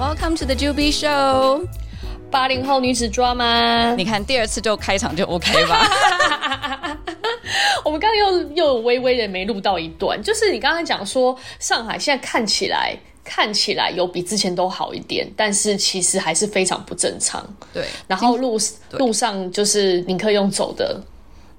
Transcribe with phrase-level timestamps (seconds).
[0.00, 1.68] Welcome to the Juby Show，
[2.30, 3.94] 八零后女子抓吗？
[3.96, 5.86] 你看第二次就开场就 OK 吧？
[7.84, 17.46] 我们刚刚又又微微的没录到一段，就是你刚刚讲说上海现在看起来看起来有比之前都好一点，但是其实还是非常不正常。
[17.70, 18.58] 对，然后路
[18.92, 20.98] 路上就是你可以用走的，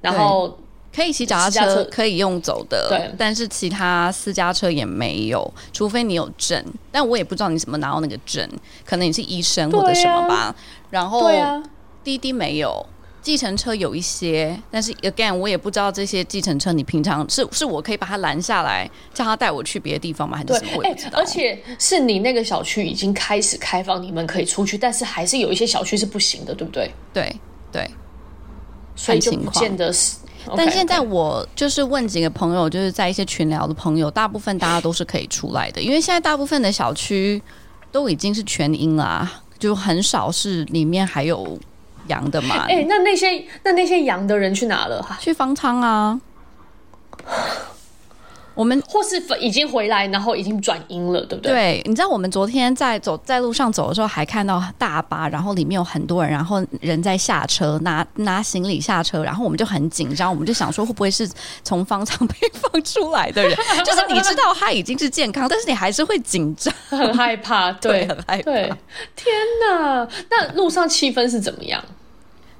[0.02, 0.58] 然后。
[0.94, 8.46] 可以骑脚踏车，可以用走的，对，但是其他私家车也没有，除非你有证，但我也不知道你怎么拿到那个证，
[8.86, 10.36] 可能你是医生或者什么吧。
[10.36, 10.56] 啊、
[10.90, 11.64] 然后，啊，
[12.04, 12.86] 滴滴没有，
[13.22, 20.38] 计程车有一些，但是 again 我也不知道这些计程车你平常是是我可以把它拦下来，叫他带我去别的地方吗？
[20.38, 20.72] 还是什么？
[20.76, 21.18] 我也不知道。
[21.18, 26.92] 而且是你那个小区已经开始开放，你们可以出去，但是还是有一些小区是不行的，对不对？
[27.14, 27.34] 对
[27.72, 27.90] 对，
[28.94, 30.18] 所以就不见得是。
[30.56, 37.42] 但现在我就是问几个朋友，就是在一些群聊的朋友，大部分大家都是可以出来的，因为现在大部分的小区
[37.92, 41.58] 都已经是全阴啦，就很少是里面还有
[42.08, 42.66] 阳的嘛。
[42.68, 45.06] 哎、欸，那那些那那些阳的人去哪了？
[45.20, 46.20] 去方舱啊。
[48.54, 51.54] 我们或是已经回来，然后已经转阴了，对不对？
[51.54, 61.30] 对，你知道我们昨天在走在路上走的时候，还看到大巴，然后里面有很多人，然后人在下车拿拿行李下车，然后我们就很紧张，我们就想说会不会是
[61.64, 63.56] 从方舱被放出来的人？
[63.86, 68.44] 就是你知道他已经是健康，但是你还是会紧张，很 害怕，对， 对很害怕。
[68.44, 68.74] 对，
[69.16, 69.34] 天
[69.70, 70.08] 哪！
[70.30, 71.82] 那路上气氛是怎么样？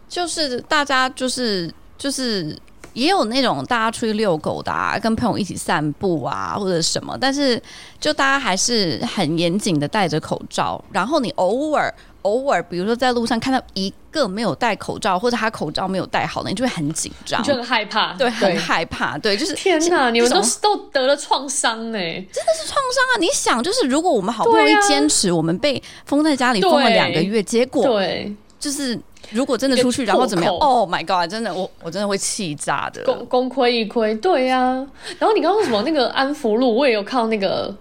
[0.08, 2.58] 就是大家就是就是。
[2.94, 7.62] 也有那种大家出去遛狗的啊，跟朋友一起散步啊，或者什么，但是
[8.00, 10.84] 就大家还是很严谨的戴着口罩。
[10.92, 23.20] 然后你偶尔偶尔，比如说在路上看到一个没有戴口罩，或者他口罩没有戴好的，你就会很紧张，就很害怕，对，很害怕，对，就是天哪，你们都都得了创伤呢，真的是创伤啊！
[23.20, 29.00] 你想，就是如果我们好不容易坚持，啊、我们被封在家里封了两个月，结果对，就是。
[29.32, 31.30] 如果真的出去，然后怎么样？Oh my god！
[31.30, 34.20] 真的，我我真的会气炸的，功功亏一篑。
[34.20, 34.88] 对呀、啊，
[35.20, 35.82] 然后你刚刚说什么？
[35.84, 37.74] 那个安福路，我也有看到那个。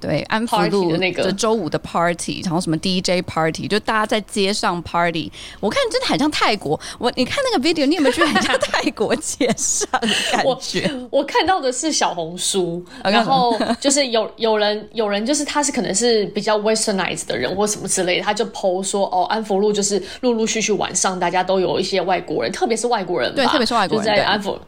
[0.00, 6.78] 对，安福路的那个周五的 party，然后什么 DJ party，就大家在街上 party，我看真的很像泰国。
[6.98, 10.88] 我你看那个 video，你有没有觉得很像泰国街上的感觉？
[11.10, 24.58] 我我看到的是小红书，然后就是有有人有人就是他是可能是比较 westernized 的人或什么之类的，他就 po 说哦，安福路就是陆陆续续晚上大家都有一些外国人，特别是外国人，对，特别是外国人就在安福。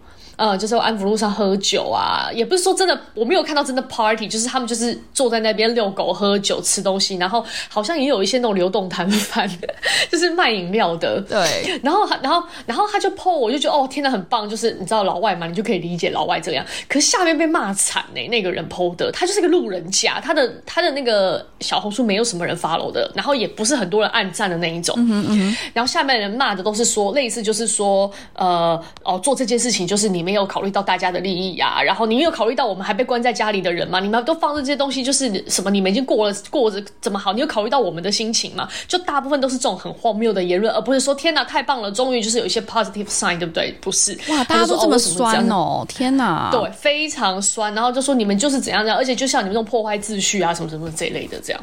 [0.41, 9.47] 呃，就是安福路上喝酒啊，也不是说真的，我没有看到真的 party，就是他们就是坐在那边遛狗、喝酒、吃东西，然后好像也有一些那种流动摊贩，
[10.11, 11.21] 就是卖饮料的。
[11.29, 16.65] 对，然后，然后，然后他就 po，我就觉得哦，天呐，很棒，就是你知道老外嘛，你就可以理解老外这样。
[16.89, 24.95] 可是下面被骂惨呢，那个人 po 的，他就是个路人甲，他的他的那个小红书没有什么人 follow 的，然后也不是很多人按赞的那一种。
[24.97, 30.30] 嗯嗯，然后下面人骂的都是说，类似就是说，呃，哦，做这件事情就是你们。
[30.31, 33.99] 没有考虑到大家的利益呀、啊，然后你没有考虑到我们还被关在家里的人吗？
[33.99, 35.69] 你们都放着这些东西，就是什么？
[35.71, 37.33] 你们已经过了过着怎么好？
[37.33, 38.69] 你有考虑到我们的心情吗？
[38.87, 43.75] 就大部分都是这种很荒谬的言论，而不是说天哪，太棒了，终于就是有一些 positive sign，对不对？
[43.81, 47.75] 不是哇，大家都这么酸哦，天哪，对，非常酸。
[47.75, 51.61] 然后就说你们就是怎样怎样，而且就像你们这种破坏秩序啊，什么什么这一类的这样。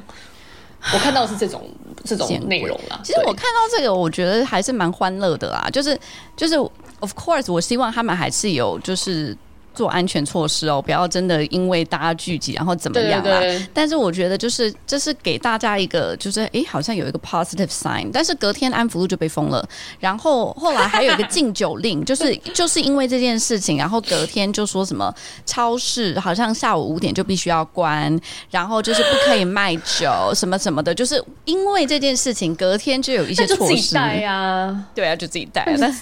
[0.94, 1.64] 我看到的是这种
[2.04, 3.00] 这种内容啦。
[3.04, 5.98] 其实我看到这个，我觉得还是蛮欢乐的啦，就是
[6.36, 6.56] 就是。
[7.00, 9.38] Of course，我希望他们还是有就是。
[9.78, 13.22] 做安全措施哦，不要真的因为大家聚集然后怎么样啊？
[13.22, 18.10] 对对对，但是我觉得就是这是给大家一个就是哎，好像有一个 positive sign。
[18.12, 19.64] 但是隔天安福路就被封了，
[20.00, 25.14] 然后后来还有一个禁酒令，就是 就是因为这件事情，然后隔天就说什么
[25.46, 34.86] 超市好像下午五点就必须要关，然后就是不可以卖酒什么什么的，就是因为这件事情，隔天就有一些措施呀。
[34.96, 35.96] 对啊，就自己带啊，但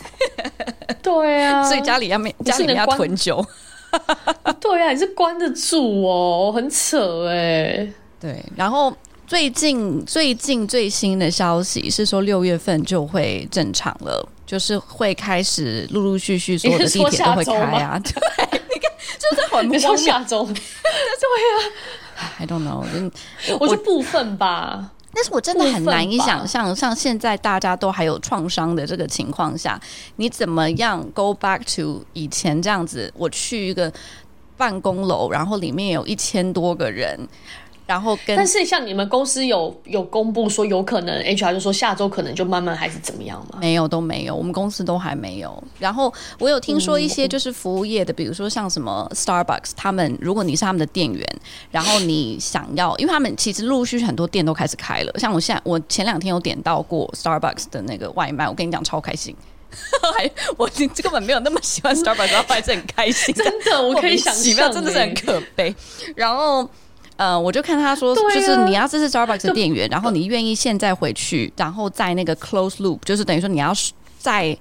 [1.03, 3.45] 对啊，所以家里要没家里面要囤酒。
[4.59, 7.87] 对呀、啊，你是关得住哦，很扯哎。
[8.19, 8.95] 对，然后
[9.27, 17.99] 最近最近最新的消息是说，六月份就会正常了，就是会开始陆陆续续所有的地铁都会开啊。
[18.03, 18.13] 对，
[18.73, 20.43] 你看，就在很荒 下周。
[20.45, 20.61] 对呀
[22.39, 22.83] ，I don't know，
[23.59, 24.91] 我觉得部分吧。
[25.15, 29.79] 但是我真的很难以想象，像现在大家都还有创伤的这个情况下，
[30.17, 33.09] 你怎么样 go back to 以前这样子？
[33.15, 33.89] 我去一个
[34.57, 37.17] 办公楼，然后里面有一千多个人，
[37.85, 43.59] 然后跟，但是像你们公司有有公布说有可能 HR 就说下周可能就慢慢还是怎么样吗？
[43.61, 45.63] 没有，都没有，我们公司都还没有。
[45.77, 51.23] 然后我有听说一些就是服务业的，嗯、比如说像什么 Starbucks，他们如果你是他们的店员，
[51.69, 55.13] 然后你想要，因为他们其实陆续很多店都开始开了。
[55.19, 59.35] 像我现在，我前两天有点到过 Starbucks 的那个外卖，我跟你讲超开心。
[60.17, 60.67] 还我
[61.03, 63.33] 根本没有那么喜欢 Starbucks，然后还是很开心。
[63.35, 65.75] 真的，我可以想象，真的是很可悲。
[66.15, 66.67] 然后。
[67.17, 73.73] 呃，我就看他说，就是你要这是 Starbucks 的店员， 然后你愿意现在回去，然后在那个 close loop，就是等于说你要
[74.19, 74.57] 在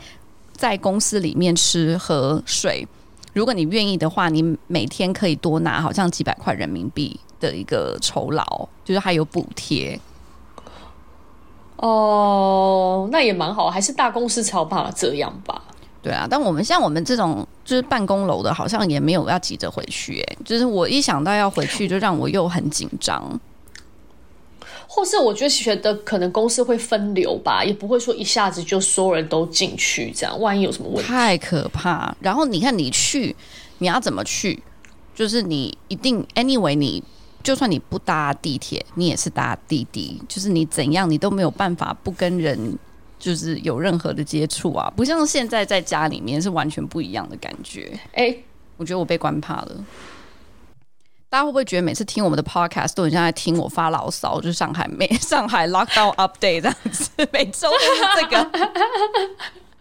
[0.53, 2.87] 在公司里面吃喝睡。
[3.33, 9.99] 如果你愿意的话，你每天可以多拿好像几百块人民币的一个酬劳，就是还有补贴。
[11.79, 15.61] 哦，那也蛮好，还是大公司才有办法这样吧。
[16.05, 20.21] 对啊，但我们像我们这种就是办公楼的，好像也没有要急着回去。
[20.21, 23.41] 哎，就是我一想到要回去，就让我又很紧张。
[24.87, 32.15] 或是我觉得觉得可能公司会分流吧，也不会说一下子就所有人都进去，这样万一有什么问题，太可怕。
[32.21, 33.35] 然后你看你去，
[33.79, 34.63] 你要怎么去？
[35.15, 37.03] 就是你一定 anyway，你
[37.43, 42.79] 就算你不搭地铁，你也是搭滴滴，就是你怎样你都没有办法不跟人。
[43.19, 47.99] 就是有任何的接触啊，不像现在在家里面是完全不一样的感觉。
[48.13, 48.45] 哎、欸，
[48.77, 49.85] 我觉得我被关怕了。
[51.29, 54.41] 大家会不会觉得每次听我们的 podcast 都很像在听我发牢骚？
[54.41, 58.51] 就是上海每 上海 lockdown update 这样子， 每周都是这个。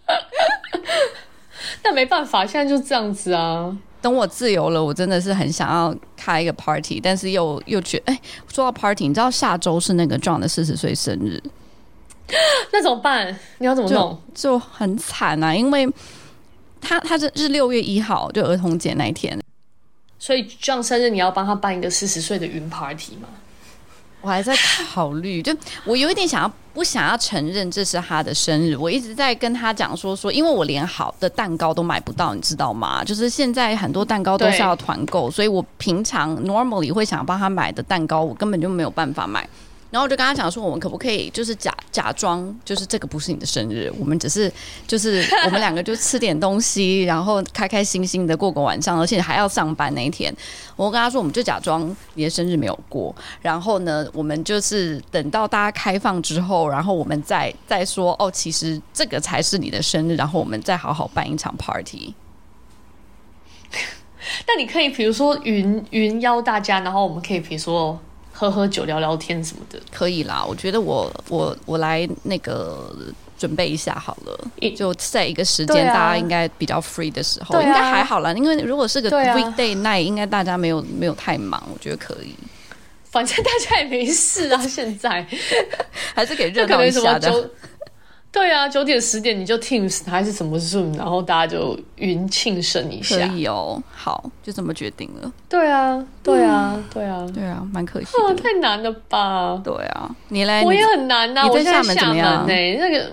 [1.83, 3.77] 但没办法，现在就这样子啊。
[4.01, 8.21] 等我自由了，我真的是很想要开一个 party，但是又又觉得，哎、欸，
[8.51, 11.41] 说到 party，你知道下周是那个 John 的四十岁生日。
[12.71, 13.27] 那怎么办？
[13.59, 14.19] 你要怎么弄？
[14.33, 15.53] 就，就很惨啊！
[15.53, 15.87] 因为
[16.81, 19.39] 他他是是六月一号，就儿童节那一天，
[20.17, 23.27] 所以这样生日你要帮他办一个四十岁的云 party 吗？
[24.21, 24.55] 我还在
[24.93, 25.53] 考虑，就
[25.83, 28.73] 我有一点想要不想要承认这是他的生日。
[28.73, 33.03] 我一直在跟他讲说说，因为我连好的蛋糕都买不到，你知道吗？
[33.03, 39.45] 就是现在很多蛋糕都是要团购，所以我平常 normally 会想帮他买的蛋糕，我根本就没有办法买。
[39.93, 44.51] 然后我就跟他讲说，我们可不可以就是假假装，就是这个不是你的生日，我们只是
[44.87, 50.35] 就是我们两个就吃点东西，然后开开心心的过个晚上，而且还要上班那一天。
[50.75, 62.15] 我跟他说，我们就假装你的生日没有过，然后呢，我们就是等到大家开放之后，然后我们再再说哦，其实这个才是你的生日，然后我们再好好办一场 party。
[64.47, 68.01] 但你可以比如说云云邀大家，然后我们可以比如说。
[68.33, 70.43] 喝喝酒、聊聊天什么的，可以啦。
[70.43, 72.93] 我觉得我我我来那个
[73.37, 78.33] 准备一下好了，就在一个时间、啊、大家应该比较 free 的时候，啊、应该还好啦。
[78.33, 82.35] 因为如果是个 weekday night，、啊、应该大家没有没有太忙，我觉得可以。
[83.11, 85.23] 反正大家也没事啊，现在
[86.15, 87.49] 还是给热闹一下的。
[88.33, 93.15] 对啊，九点十点你就 Teams 还是什么 Zoom，然后大家就云庆生一下。
[93.15, 95.31] 可以哦，好，就这么决定了。
[95.47, 98.33] 对啊，对啊，嗯、对啊，对啊，蛮可惜的。
[98.33, 99.61] 太难了吧？
[99.63, 101.47] 对啊，你来，我也很难呐、啊。
[101.47, 102.47] 你在厦门怎么样？
[102.47, 102.75] 呢、欸？
[102.79, 103.11] 那个，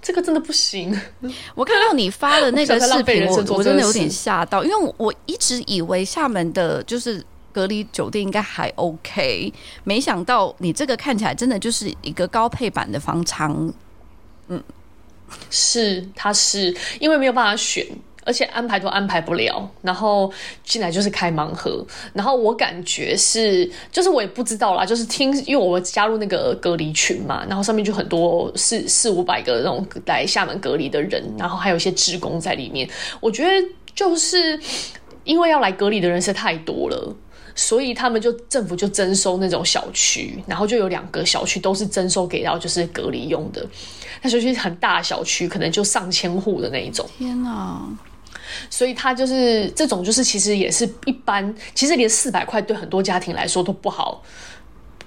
[0.00, 0.98] 这个真的不行。
[1.54, 7.22] 我看到你发的那个视频， 我我真的有点吓到，因为我一直以为厦门的就是。
[7.52, 9.52] 隔离酒店应该还 OK，
[9.84, 13.72] 没想到你这个看起来真的就是一个高配版的方舱。
[14.48, 14.62] 嗯，
[15.50, 17.86] 是，他是因为没有办法选，
[18.24, 20.32] 而且安排都安排不了，然后
[20.64, 21.84] 进来就是开盲盒。
[22.12, 32.88] 然后我感觉是，就是我也不知道啦，就是听，因为我加入那个隔离群嘛，然后上面就很多四四五百个那种来厦门隔离的人，然后还有一些职工在里面。
[33.20, 34.58] 我觉得就是
[35.24, 37.16] 因为要来隔离的人是太多了。
[37.54, 43.66] 所以他们就政府就征收那种小区，然后就有两个小区都是征收给到就是隔离用的。
[44.22, 47.08] 那小区很大小区，可能就上千户的那一种。
[47.18, 47.80] 天哪！
[48.68, 54.22] 所以他就是这种，就是其实也是一般，其实连四百块对很多家庭来说都不好，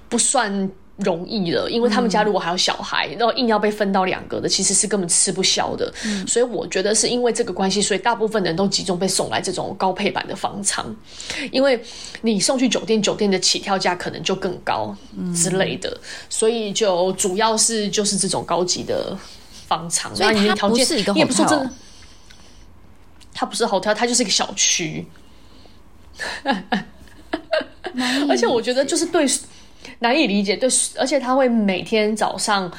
[0.08, 0.70] 不算。
[0.96, 5.92] 容易了，因为他们家如果还有小孩，然后硬要被分到两个的，其实是根本吃不消的。
[6.06, 10.96] 嗯，所以我觉得是因为这个关系，所以大部分人都集中被送来这种高配版的房舱，
[11.52, 11.78] 因为
[12.22, 14.96] 你送去酒店，酒店的起跳价可能就更高
[15.34, 16.00] 之类的，
[16.30, 19.14] 所以就主要是就是这种高级的
[19.66, 20.16] 房舱。
[20.16, 21.70] 所以它不是一个 hotel，也不是真的，
[23.34, 25.06] 它不是 hotel，它就是一个小区。
[28.28, 29.26] 而且我觉得就是对。
[30.00, 32.70] 难以理解，对，而且他会每天早上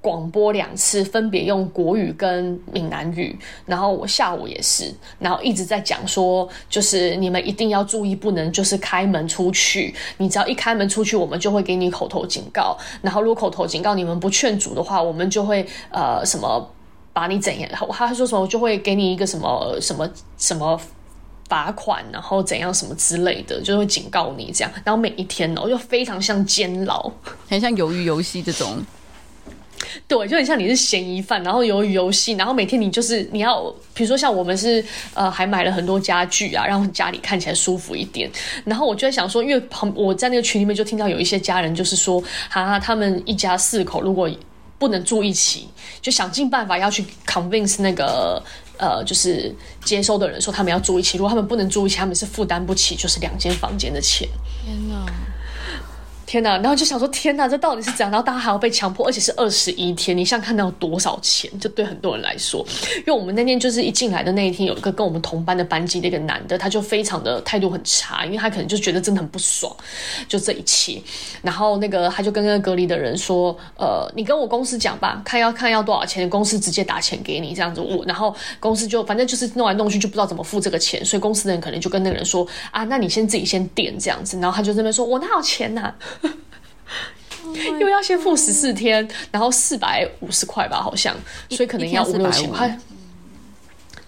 [0.00, 3.38] 广播两次，分别用国语跟闽南语。
[3.66, 9.94] 然后我下午也是，然后一直在讲说，就是你们一定要注意，不能就是开门出去。
[10.16, 12.76] 你只要一开门出去，我们就会给你口头警告。
[13.02, 16.70] 然后如果口头警告你们不劝阻的话，我们就会呃什么
[17.12, 17.70] 把你怎样？
[17.90, 20.80] 他说什么就会给你一个什么什么什么
[21.50, 24.72] 罚款，然后怎样什么之类的，就会警告你这样。
[24.84, 27.10] 然后每一天哦，就非常像监牢，
[27.50, 28.82] 很像鱿鱼游戏这种。
[30.06, 38.30] 对，就很像你是嫌疑犯，然后鱿鱼游戏，然后每天你就是你要，比如说像我们是呃，还买了很多家具啊，让家里看起来舒服一点。
[38.64, 44.30] 然后我就在想说，因为旁我在那个群里面就听到有一些家人就是说，哈哈，他们一家四口如果
[44.78, 45.68] 不能住一起，
[46.00, 48.42] 就想尽办法要去 convince 那个
[48.80, 51.18] 呃，就是接收的人说他们要住一起。
[51.18, 54.26] 如果他们不能住一起，他们是负担不起就是两间房间的钱。
[54.64, 55.04] 天哪！
[56.30, 58.10] 天呐，然后就想说天呐，这到底是怎样？
[58.12, 60.16] 然后大家还要被强迫，而且是二十一天。
[60.16, 61.50] 你想看到多少钱？
[61.58, 62.64] 就对很多人来说，
[62.98, 69.74] 因为我们那天就是一进来的那一天，有一个跟我们同班的班级的一个男的，他就非常的态度很差，因为他可能就觉得真的很不爽，
[70.28, 71.02] 就这一切。
[71.42, 85.92] 然后那个他就跟那个隔离的人说：“呃，你跟我公司讲吧，看要看要多少钱，公司直接打钱给你这样子。”我然后公司就反正就是弄来弄去就不知道怎么付这个钱，所以公司的人可能就跟那个人说：“啊，那你先自己先垫这样子。”然后他就这边说：“我哪有钱呐、？”
[87.54, 91.14] 因为要先付十四天，然后四百五十块吧，好像，
[91.50, 92.78] 所以可能要五六千块。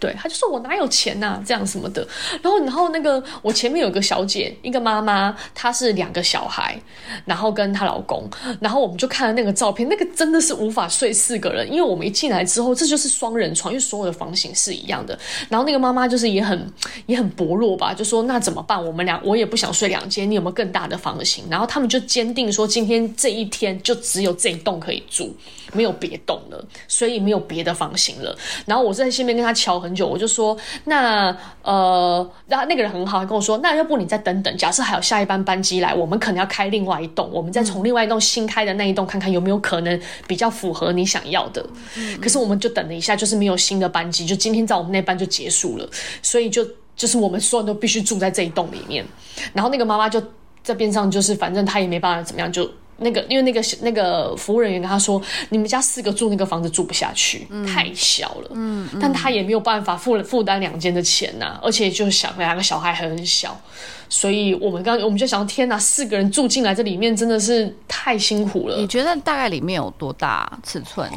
[0.03, 2.05] 对，他就说我哪有钱呐、这样什么的。
[2.43, 6.77] 然后，然后那个我前面有个小姐，一个妈妈，她是两个小孩，
[7.25, 8.29] 然后跟她老公，
[8.61, 15.17] 然后我们就看了那个照片，那个真的是无法睡四个人，因为我们一进来之后，这就是双人床，因为所有的房型是一样的。
[15.49, 16.69] 然后那个妈妈就是也很
[17.07, 18.85] 也很薄弱吧，就说那怎么办？
[18.85, 21.45] 我们俩我也不想睡两间，你有没有更大的房型？
[21.49, 25.37] 然后他们就坚定说，今天这一天就只有这一栋可以住。
[25.75, 28.37] 没有别栋了，所以没有别的房型了。
[28.67, 41.65] 然后我在下面跟他敲很久，我就说，那呃，然后那个人很好，他跟我说，那要不你再等等，假设还有下一班班机来，我们可能要开另外一栋，我们再从另外一栋新开的那一栋看看有没有可能比较符合你想要的。
[41.97, 42.21] 嗯。
[42.21, 45.89] 可是我们就等了一下，就是没有新的班机，就今天在我们那班就结束了，
[46.23, 49.05] 所以就就是我们所有人都必须住在这一栋里面。
[49.53, 50.23] 然后那个妈妈就
[50.63, 52.71] 在边上，就是反正她也没办法怎么样就。
[53.03, 58.51] 那个，因为那个那个服务人员跟他说，你们家四个住那个房子住不下去，嗯、太小了。
[58.53, 63.61] 嗯，嗯，但他也没有办法负负担两间的钱呐、啊，而且就想两个小孩还很小，
[64.09, 68.77] 所以我们刚我们就想，天呐，四个人住进来这里面真的是太辛苦了。
[68.77, 71.11] 你觉得大概里面有多大尺寸？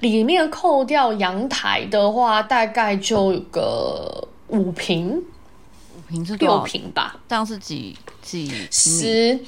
[0.00, 7.16] 里面扣掉阳台的话，大概就有个五平，五平是六平吧？
[7.28, 9.38] 这样是几几十？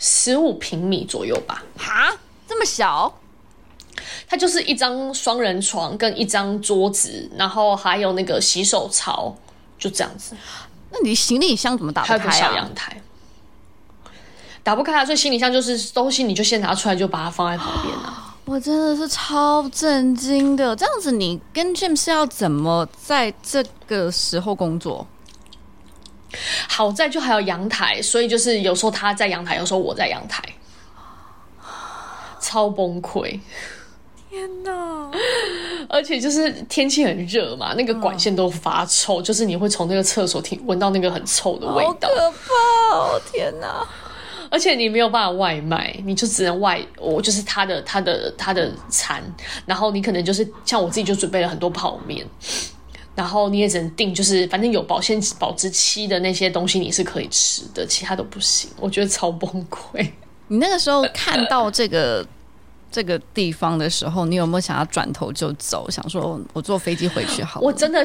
[0.00, 1.62] 十五平米左右吧。
[1.78, 2.12] 哈，
[2.48, 3.14] 这么小？
[4.26, 9.36] 它就是一张双人床跟一张桌子，然后还有那个洗手槽，
[9.78, 10.34] 就这样子。
[10.90, 12.18] 那你行李箱怎么打不开啊？
[12.18, 13.00] 还有个小阳台，
[14.62, 15.04] 打不开啊！
[15.04, 18.36] 所以行李箱就是东西，你就先拿出来，就把它放在旁边啊。
[18.46, 25.06] 我真的是超震惊的，这样子你跟 Jim 是要怎么在这个时候工作？
[26.68, 30.42] 好在就还有阳台，所以就是有时候他在阳台，有时候我在阳台，
[32.40, 33.38] 超崩溃！
[34.30, 35.10] 天哪！
[35.88, 43.20] 而且就是天气很热嘛，那个管线都发臭，嗯、就是你会从那个厕所听闻到那个很臭的味道，好可怕哦！
[43.32, 43.84] 天哪！
[44.48, 49.22] 而且你没有办法外卖，你就只能外，我就是他的他的他的餐，
[49.66, 52.26] 然后你可能就是像我自己就准备了很多泡面。
[53.20, 58.70] 然后你也只能订，就是反正有保鲜保质期的那些东西你是可以吃的，其他都不行。
[58.80, 60.08] 我觉得超崩溃。
[60.48, 62.26] 你那个时候看到这个
[62.90, 65.86] 这个地方的时候，你有没有想要转头就走？
[65.90, 67.66] 想说我坐飞机回去好了？
[67.66, 68.02] 我真的，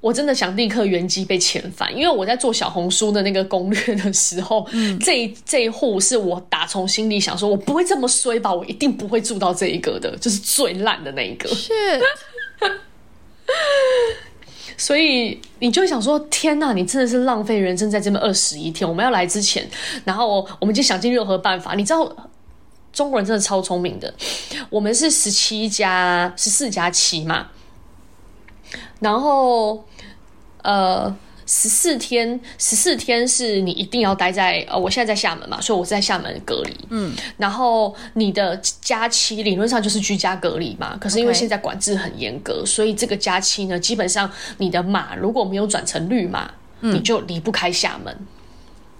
[0.00, 8.54] 我真的想立刻原机被遣返，因为我在做小红书的那个攻略的时候，嗯、这一这一户是我打从心里想说，我不会这么衰吧？
[8.54, 11.50] 我一定不会住到这一个的，就是最烂的那一个。
[14.78, 18.88] 所以你就想说：天哪，你真的是浪费人生在这边二十一天。
[18.88, 19.68] 我们要来之前，
[20.04, 21.74] 然后我们就想尽任何办法。
[21.74, 22.10] 你知道
[22.92, 24.12] 中国人真的超聪明的。
[24.70, 27.48] 我们是十七加十四加七嘛，
[29.00, 29.84] 然后
[30.62, 31.16] 呃。
[31.54, 36.74] 十四天，十四天是你一定要待在呃，我现在在厦门嘛，所以我是在厦门隔离。
[36.88, 48.16] 嗯，然后你的假期理论上就是居家隔离嘛，可是因为现在管制很严格.所以这个假期呢，基本上你的码如果没有转成绿码，嗯、你就离不开厦门。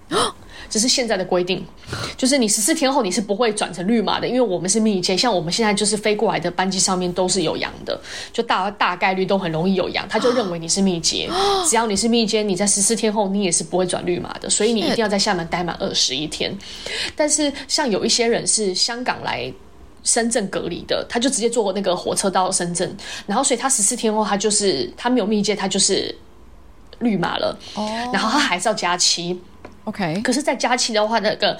[0.69, 1.63] 这是现在的规定，
[2.17, 7.99] 就是你十四天后你是不会转成绿码的，因为我们是密接，像我们现在就是飞过来的班机上面都是有阳的，
[8.31, 11.29] 就大大概率都很容易有阳，他就认为你是密接，
[11.69, 16.55] 只要你是密接，你在十四天后你也是不会转绿码的，所以你一定要在厦门待满二十一天。
[17.15, 19.51] 但是像有一些人是香港来
[20.03, 22.95] 深圳隔离的，他就直接坐那个火车到深圳，
[23.27, 26.15] 然后所以他十四天后他就是他没有密接，他就是。
[26.99, 27.89] 绿码了，oh.
[28.13, 29.37] 然后他还是要加七
[29.85, 30.21] ，OK。
[30.21, 31.57] 可是，在加七的话，那个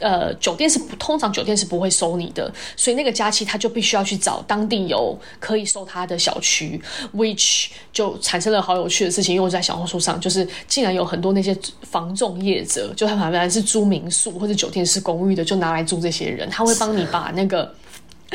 [0.00, 6.80] 呃，酒店是不通常酒店是不会收你的，所以那个加七他就必须要去找当地有可以收他的小区
[7.14, 9.34] ，which 就产生了好有趣的事情。
[9.34, 17.72] 因为我在小红书上，就是竟然有很多那些房仲业者，就他们本来是租民宿或者酒店式公寓的，就拿来租这些人，他会帮你把那个。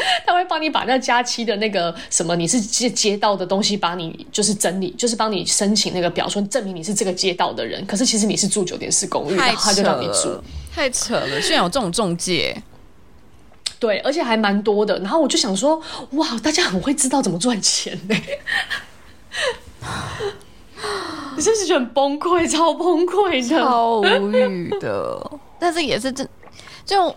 [0.25, 7.85] 他会帮你把那假期的那个什么，你是接街道的东西，把你就是整理，就是帮你申请那个表，说证明你是这个街道的人。
[7.85, 10.41] 可是其实你是住酒店式公寓，然后他就让你住。
[10.73, 12.55] 太扯了，居然有这种中介。
[13.79, 14.97] 对，而且还蛮多的。
[14.99, 18.15] 然后我就想说，哇，大家很会知道怎么赚钱呢？
[21.35, 22.49] 你是不是觉得很崩溃？
[22.49, 25.31] 超崩溃的，超无语的。
[25.59, 26.27] 但是也是这，
[26.85, 27.15] 就，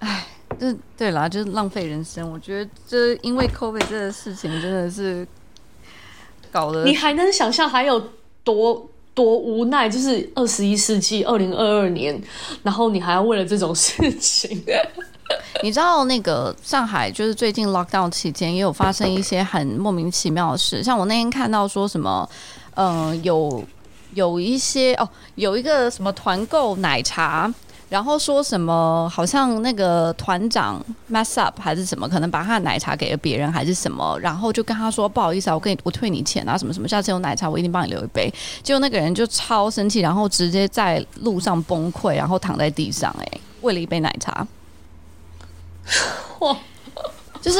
[0.00, 0.26] 唉。
[0.58, 2.30] 就对啦，就是浪费人生。
[2.30, 5.26] 我觉得这因为 COVID 这个事情真的是
[6.50, 8.02] 搞得，你还能想象还有
[8.42, 9.88] 多多无奈？
[9.88, 12.20] 就是二十一世纪二零二二年，
[12.62, 14.62] 然后你还要为了这种事情。
[15.62, 22.28] 你知道那个上海就是最近 lockdown 期间也有发生一些很莫名其妙的事，像我那天看到说什么，
[22.74, 23.64] 嗯、呃，有
[24.14, 27.52] 有一些哦，有一个什么团购奶茶。
[27.90, 29.10] 然后说什么？
[29.12, 30.80] 好像那个团长
[31.10, 32.08] mess up 还是什么？
[32.08, 34.16] 可能把他的奶茶给了别人还是什么？
[34.20, 36.86] 然后就跟他说不好意思啊，我给你我退你钱啊，什么什么？
[36.86, 38.32] 下次有奶茶我一定帮你留一杯。
[38.62, 44.46] 结果那个人就超生气，然后直接在路上崩溃，然后躺在地上，哎，为了一杯奶茶。
[46.38, 46.56] 哇！
[47.40, 47.58] 就是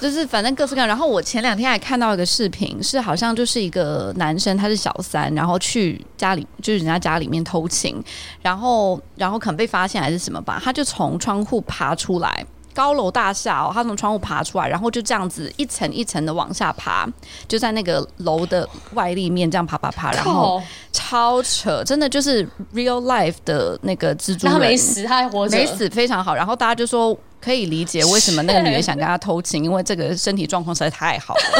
[0.00, 0.86] 就是，反正各式各样。
[0.86, 8.02] 然后我前两天还看到一个视频，是好像就是一个男生，他是小三，然后去家里就是人家家里面偷情，
[8.42, 17.08] 然后然后可能被发现还是什么吧，他就从窗户爬出来，高楼大厦哦，他从窗户爬出来，然后就这样子一层一层的往下爬，
[17.48, 20.62] 就在那个楼的外立面这样爬爬爬，然后
[20.92, 26.34] 超扯，真的就是 real life 的那个蜘蛛人，他没死，他还活着，没死，非常好。
[26.34, 27.18] 然后大家就说。
[27.42, 31.40] 可以理解为什么那个女人想跟他偷情，因为这个身体状况实在太好了。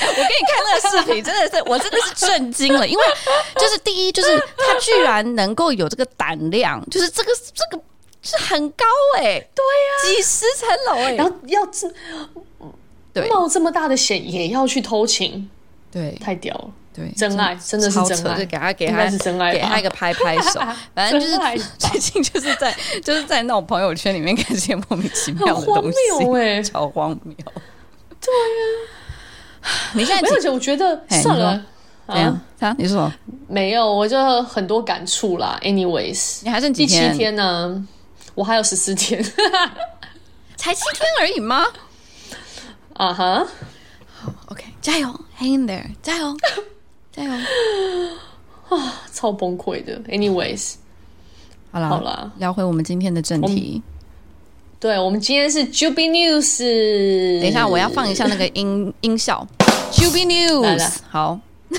[0.00, 3.04] 我给你看那个视频，真的是我真的是震惊了，因为
[3.54, 7.82] 就是第一，就是他居然能够有这个胆量，就是这个这个
[8.20, 8.84] 是很高
[9.16, 11.88] 哎、欸，对呀、啊，几十层楼哎，然后要这
[13.12, 15.48] 对冒这么大的险也要去偷情，
[15.90, 16.70] 对，太屌了。
[16.98, 20.60] 对，真爱真的是真爱，就给他给他是真爱，给他一个拍拍手。
[20.94, 21.36] 反正就是
[21.78, 25.98] 最近就是在就是在那种朋友圈里面看这些莫名其妙的东西，
[26.36, 27.36] 哎，超荒谬。
[28.20, 30.52] 对呀，你现在没有？
[30.52, 31.62] 我觉得算了，
[32.08, 32.40] 怎样？
[32.58, 32.74] 啊？
[32.76, 33.10] 你说
[33.46, 33.86] 没有？
[33.94, 35.56] 我就很多感触啦。
[35.62, 37.04] Anyways，你还剩几天？
[37.04, 37.86] 第七天呢？
[38.34, 39.22] 我还有十四天，
[40.56, 41.64] 才七天而已吗？
[42.94, 43.46] 啊哈，
[44.12, 45.08] 好，OK，加油
[45.40, 46.36] ，Hang in there，加油。
[47.18, 47.40] 加油
[48.76, 49.02] 啊！
[49.12, 49.98] 超崩溃的。
[50.08, 50.74] Anyways，
[51.72, 53.82] 好了好了，聊回我们今天的正题。
[54.80, 56.58] 对，我们今天是 Juby News。
[57.40, 59.46] 等一下，我要放一下那个音 音效。
[59.92, 61.40] Juby News，好。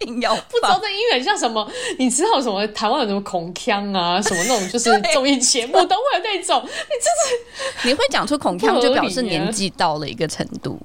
[0.00, 1.70] 音要不知道这音乐像什么？
[1.98, 2.66] 你知道什么？
[2.68, 4.20] 台湾有什么孔腔啊？
[4.22, 6.62] 什么那种就是 综艺节目都会有那种。
[6.62, 10.78] 你就是你会讲出孔腔，就表示年纪到了一个程度。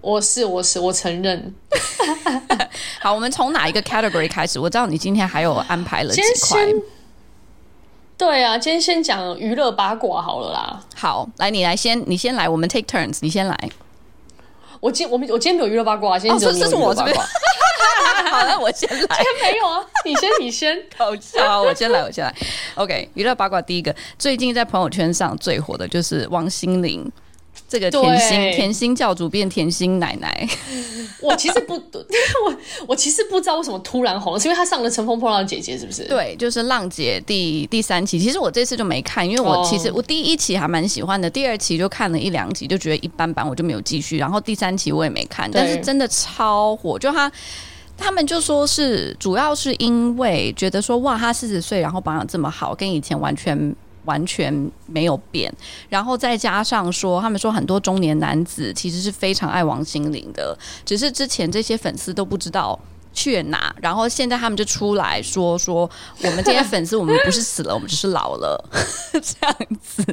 [0.00, 1.54] 我是我是我承认。
[3.00, 4.58] 好，我们从哪一个 category 开始？
[4.58, 6.66] 我知道你今天还有安排了几块。
[8.18, 10.80] 对啊，今天先讲娱乐八卦好了啦。
[10.94, 13.56] 好，来你来先，你先来，我们 take turns，你先来。
[14.80, 16.90] 我今我们我今天没有娱乐八卦，今天只有你有娱乐八卦。
[16.90, 17.16] 哦，这是我这边。
[18.30, 18.98] 好，那我先来。
[18.98, 20.76] 今天没有啊，你先，你先。
[20.96, 21.06] 好，
[21.46, 22.34] 好，我先来，我先来。
[22.74, 27.10] OK，娱乐八卦第一个，最近在朋友圈上最火的就是王心凌。
[27.68, 30.48] 这个甜心甜心教主变甜心奶奶，
[31.20, 31.74] 我其实不，
[32.46, 32.56] 我
[32.88, 36.04] 我其实不知道为什么突然红，是因为他上了《乘风破浪的姐姐》是不是？
[36.04, 38.18] 对，就是浪姐第第三期。
[38.18, 44.16] 其实我这次就没看，因为我其实我第一期还蛮喜欢的，第二期就看了一两集，就觉得一般般，我就没有继续。
[44.18, 47.30] 然后第三期我也没看，但是真的超火，就他
[47.96, 53.74] 他们就说是主要是因为觉得说哇，他四十岁然后保养这么好，跟以前完全。
[54.06, 55.52] 完全没有变，
[55.88, 62.78] 然后再加上说，他们说很多中年男子其实是非常爱王心凌的，只是之前这些粉丝都不知道
[63.12, 63.74] 去哪？
[63.80, 65.88] 然后现在他们就出来说说，
[66.22, 68.62] 我们这些粉丝，我们不是死了，我们只是老了
[69.12, 70.04] 这样子。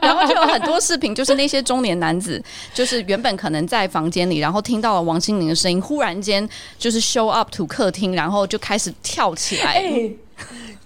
[0.00, 2.42] 然后就有很多视频，就是那些中年男子，
[2.74, 6.46] 就是原本可能在房间里，然后听到了王心凌的声音，忽然间
[6.78, 9.80] 就是 show up to 客厅，然后就开始跳起来。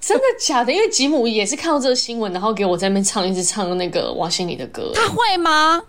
[0.07, 0.73] 真的假的？
[0.73, 4.93] 因为吉姆也是看到这个新闻，然后给我在那边唱，一直唱那个王心凌的歌。
[4.95, 5.83] 他会吗？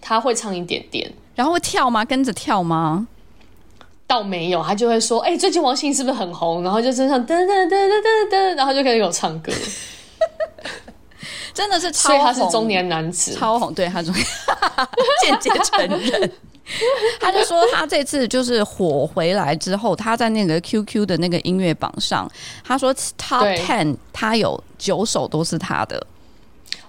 [0.00, 2.04] 他会唱一点点，然后会跳吗？
[2.04, 3.08] 跟着跳吗？
[4.06, 9.52] 倒没有，他就会说：“哎、欸，最近王心凌是不是很红？”然后就身上噔噔噔噔噔噔，然后就开始给我唱歌，
[11.52, 12.16] 真的是超红。
[12.16, 13.74] 所以他是中年男子，超红。
[13.74, 14.24] 对，他中年，
[15.24, 16.32] 间接承认。
[17.20, 22.30] 他就说他这次就是火回来之后，他在那个 QQ 的那个音乐榜上，
[22.64, 26.06] 他说 Top Ten，他有九首都是他的。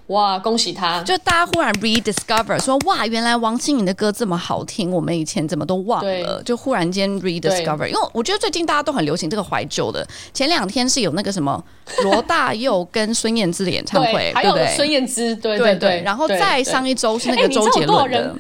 [0.10, 1.02] 哇，恭喜他！
[1.02, 6.44] 就大家忽然 rediscover 说，哇，原来王心凌的歌这么好听，我们以前怎么都忘了？
[6.44, 10.08] 就忽然间 rediscover，因为我觉得最近大家都很流行这个怀旧的。
[10.32, 11.64] 前两天是有那个什么
[12.06, 16.04] 罗大佑跟孙燕姿的演唱会，还有孙燕姿，对对对。
[16.06, 18.36] 然后再上一周是那个周杰伦的，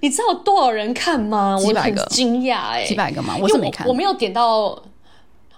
[0.00, 1.58] 你知道多少人看吗？
[1.60, 3.36] 几百个，惊讶哎，几百个吗？
[3.40, 4.82] 我是没看，我没有点到。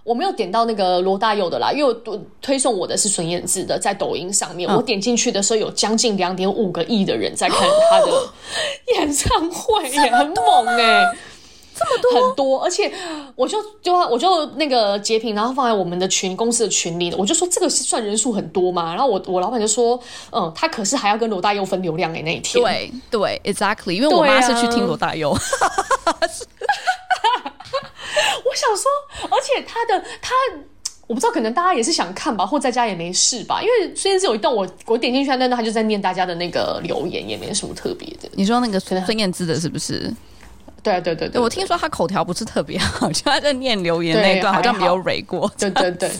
[0.05, 8.07] 我没有点到那个罗大佑的啦，因为我推送我的是孙燕姿的，在抖音上面，嗯、我点进去的时候有将近两点五个亿的人在看他的
[8.98, 11.07] 演唱会，也很猛哎、欸，
[11.83, 12.92] 这么多很多，而且
[13.35, 18.95] 我就就我就那个截屏，然后放在我们的群公司的群里，我就说这个是算人数很多嘛？
[18.95, 19.99] 然后我我老板就说，
[20.31, 25.31] 嗯，他可是还要跟罗大佑分流量哎、欸，那一天，对对，exactly，因为我妈是去听罗大佑。
[28.45, 28.90] 我想说，
[29.31, 30.33] 而且他的他，
[31.07, 33.62] 我不知道，可能大家也是想看吧，或在家也没事吧。
[33.62, 38.29] 因为虽然是有一段我我点进去，但他就在念大家的那个留言，也没什么特别的。
[38.33, 40.12] 你说那个孙燕姿的是不是？
[40.83, 45.51] 对对对对，我听说他口条不是特别好，就他在念留言那段好像没有蕊过。
[45.59, 46.11] 对对对。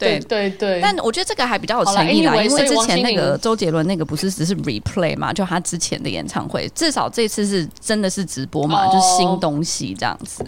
[0.00, 10.42] 对对对，但我觉得这个还比较有诚意啦，因为之前那个周杰伦那个不是只是 replay 嘛，就他之前的演唱会，至少这次是真的是直播嘛，就是新东西这样子。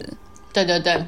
[0.54, 1.04] 对对对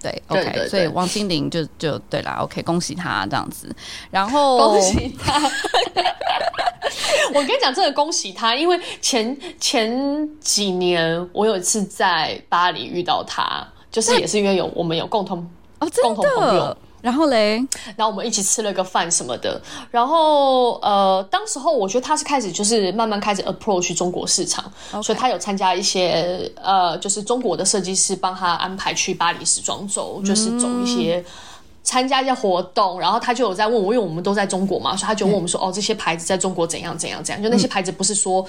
[0.00, 3.70] 对，OK，所以王心凌就就对啦，OK，恭喜他这样子。
[4.10, 5.38] 然后恭喜他，
[7.34, 15.38] 我跟你讲，真的恭喜他，因为前前几年我有一次在巴黎遇到他，就是也是因为有我们有共同
[15.78, 16.76] 哦，共同朋友。
[17.02, 17.56] 然后嘞，
[17.96, 19.60] 然后我们一起吃了个饭什么的。
[19.90, 24.70] 然后呃，当时候我觉得他是开始就是慢慢开始 approach 中国市场.
[25.02, 31.24] 所以他有参加一些呃，就是中国的设计师帮他安排去巴黎时装周，就是走一些
[31.82, 33.00] 参加一些活动。
[33.00, 38.46] 然后他就有在问我，因为我们都在中国嘛，所以他就问我们说：“嗯、哦，这些牌子在中国怎样怎样怎样？”就那些牌子不是说。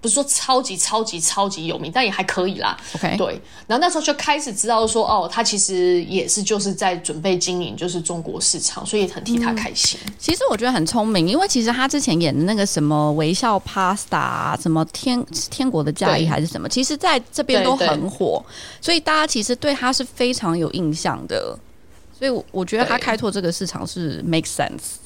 [0.00, 2.78] 不是说超级超级超级有名，但也还可以啦。
[2.94, 3.42] OK，对。
[3.66, 9.98] 然后那时候就开始知道说，哦，他其实也是就是在准备经营就是中国市场，所以也很替他开心。
[10.06, 18.40] 嗯、其实我觉得很聪明，因为其实他之前演的那个什么微笑 Pasta，什么天天国的嫁衣还是什么，其实在这边都很火，
[18.80, 21.58] 所以大家其实对他是非常有印象的。
[22.18, 24.96] 所以我觉得他开拓这个市场是 make sense。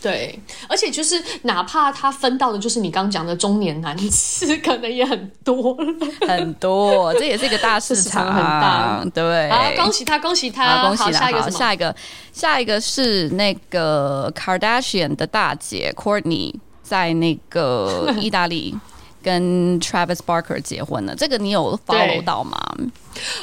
[0.00, 0.36] 对，
[0.68, 5.76] 而且就是哪怕他分到的，就是你刚刚讲的中年男子，可能也很多
[6.26, 9.04] 很多，这也是一个大市场，很大。
[9.14, 11.12] 对，好，恭喜他，恭喜他，恭喜他。
[11.12, 11.96] 下一个，下一个，
[12.32, 18.76] 下一个是那个 Kardashian 的大姐 Courtney 在那个意大利
[19.22, 21.14] 跟 Travis Barker 结婚了。
[21.14, 22.58] 这个你有 follow 到吗？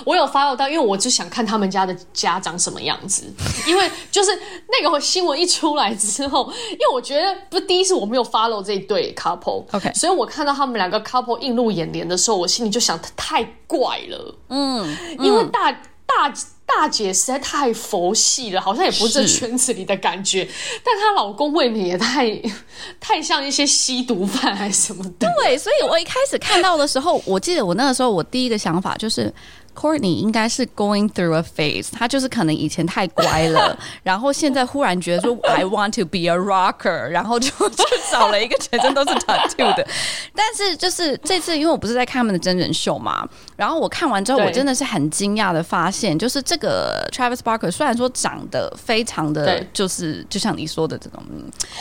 [0.04, 3.32] 我有 follow 到，因为我就想看他们家的家长什么样子。
[3.68, 4.32] 因为就是
[4.68, 9.94] 那个新闻一出来之后，因为我觉得不是第一次我没有 follow 这一对 couple，OK，Okay.
[9.96, 14.36] 所以我看到他们两个 couple 映入眼帘的时候，我心里就想太怪了。
[14.50, 15.72] 嗯，因为大
[16.06, 16.34] 大
[16.78, 20.48] 大姐实在太佛系了，好像也不是这圈子里的感觉。
[20.84, 22.30] 但她老公未免也太
[23.00, 25.28] 太像一些吸毒犯还是什么的。
[25.42, 29.34] 对，所以我一开始看到的时候，我记得我那个时候我第一个想法就是。
[29.80, 39.88] Kourtney 应该是 going through a phase，他就是可能以前太乖了， 然后现在忽然觉得说 I want to be a rocker，然后就就找了一个全身都是 tattoo 的。
[40.36, 51.24] 但是就是这次，因为我不是在看他们的真人秀嘛，然后我看完之后，我真的是很惊讶的发现，就是这个 Travis Barker 虽然说长得非常的就是就像你说的这种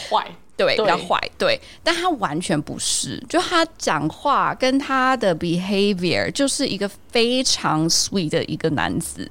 [0.09, 0.25] 坏。
[0.59, 9.27] 对，比较坏，对，但他完全不是，就他讲话跟他的 behavior 就是一个非常 sweet 的一个男子。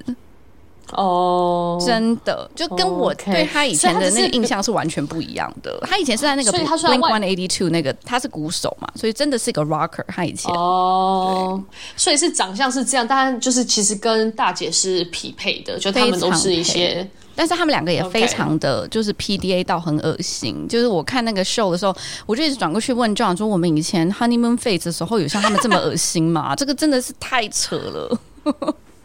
[0.92, 5.78] 哦，真的，就跟我对他以前的那个印象是完全不一样的。
[5.82, 10.02] 他以前是在那个 Blink One Eighty Two 那个，他是鼓手嘛，所以真的是一个 rocker。
[10.08, 11.62] 他以前哦，
[11.94, 17.06] 所以是长相是这样，但就是其实跟大姐是匹配的，就他们都是一些，
[17.38, 20.66] 但是他们两个也非常的就是 PDA 到很恶心。
[20.66, 21.94] 就是我看那个 show 的时候，
[22.26, 28.20] 我就一直转过去问 John 说：“我们以前 Honeymoon Phase 的时候有像他们这么恶心吗？” 这个真的是太扯了。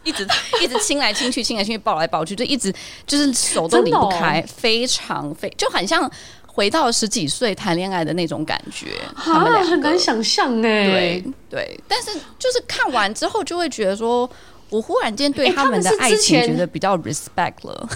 [0.02, 0.26] 一直
[0.60, 2.74] 一直亲来亲去，亲来亲去，抱来抱去，就一直
[3.06, 6.10] 就是手都离不开，哦、非常非就很像
[6.46, 8.88] 回到十几岁谈恋爱的那种感觉。
[9.16, 14.28] 他们俩很难想象哎，对对，但是就是看完之后就会觉得说，
[14.74, 17.88] 我忽然间对他们的爱情觉得比较 respect 了。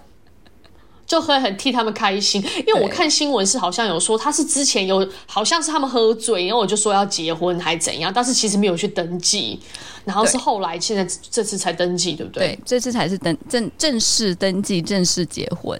[1.06, 9.58] 就会很替他们开心，因为我看新闻是好像有说他是之前有好像是他们喝醉，然后我就说要结婚还怎样，但是其实没有去登记，
[10.04, 12.48] 然后是后来现在这次才登记，对不对？
[12.50, 15.76] 对，这次才是登正正式登记，正式结婚。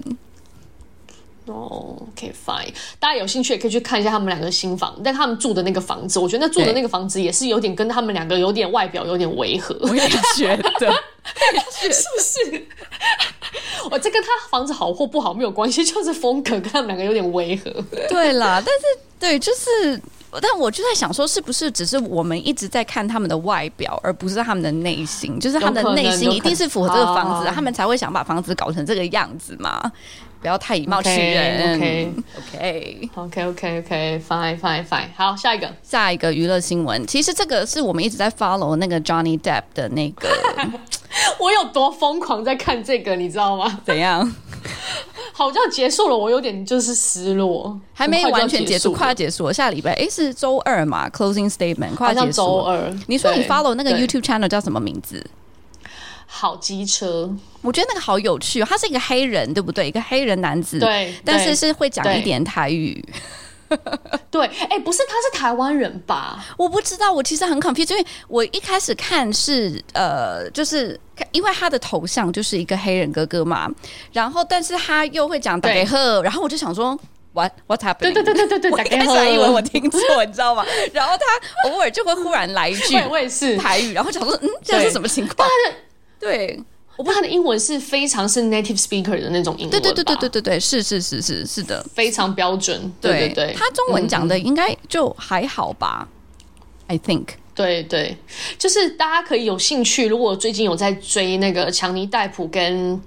[1.50, 10.92] 哦，OK fine，大家有兴趣也可以去看一下他们两个新房，但他们住的那个房子，我觉得那住的那个房子也是有点跟他们两个有点外表有点违和，我也觉得，
[11.72, 12.66] 是不是？
[13.90, 17.70] 我这跟他房子好或不好没有关系，就是风格跟他们两个有点违和。
[18.08, 18.82] 对啦，但是
[19.18, 20.00] 对，就是，
[20.40, 25.40] 但我就在想说，是不是只是我们一直在看他们的外表，而不是他们的内心？
[25.40, 29.90] 就是他们的内心一定是符合这个房子，他们才会想把房子搞成这个样子嘛？
[30.40, 31.74] 不要太以貌取人。
[31.74, 35.08] OK OK OK OK OK Fine Fine Fine。
[35.16, 37.06] 好，下一个，下一个娱乐新闻。
[37.06, 40.28] 其实这个是我们一直在 follow 那个 Johnny Depp 的那个。
[41.38, 43.80] 我有多疯狂在看这个，你知道吗？
[43.84, 44.20] 怎样？
[45.32, 49.52] 好像结束了，我有点就是失落，还没完全结束，快要结束了。
[49.52, 52.36] 下礼拜哎，是周二嘛？Closing statement，快要结束。
[52.36, 52.94] 周二。
[53.06, 55.24] 你说你 follow 那个 YouTube channel 叫什么名字？
[56.32, 57.28] 好机车，
[57.60, 58.66] 我觉得那个好有趣哦。
[58.68, 59.88] 他是一个黑人，对不对？
[59.88, 63.04] 一个黑人男子，对，但是是会讲一点台语。
[64.30, 66.44] 对，哎、欸，不是，他是台湾人吧？
[66.56, 70.98] 我不知道，我其实很 confused，因为我一开始看是呃，就是
[71.32, 73.68] 因为他的头像就是一个黑人哥哥嘛，
[74.12, 76.98] 然后但是他又会讲大家好，然后我就想说
[77.32, 77.98] what what happened？
[77.98, 80.64] 对对对对对对，我一开始还以为我听错，你知道吗？
[80.92, 85.48] 然后他偶尔就会忽然来一句 我也是台语，然后想说嗯，这是什么情况？
[86.20, 86.62] 对。
[86.96, 92.92] 我不知道他的英文是非常是 native speaker 的那种英文，对对对对对对对，是是是是是的，非常标准。
[93.00, 96.06] 对对对，他中文讲的应该就还好吧、
[96.88, 97.24] 嗯、？I think。
[97.54, 98.14] 对对，
[98.58, 103.00] 就是大家可以有兴趣，如果最近有在追那个强尼戴普跟。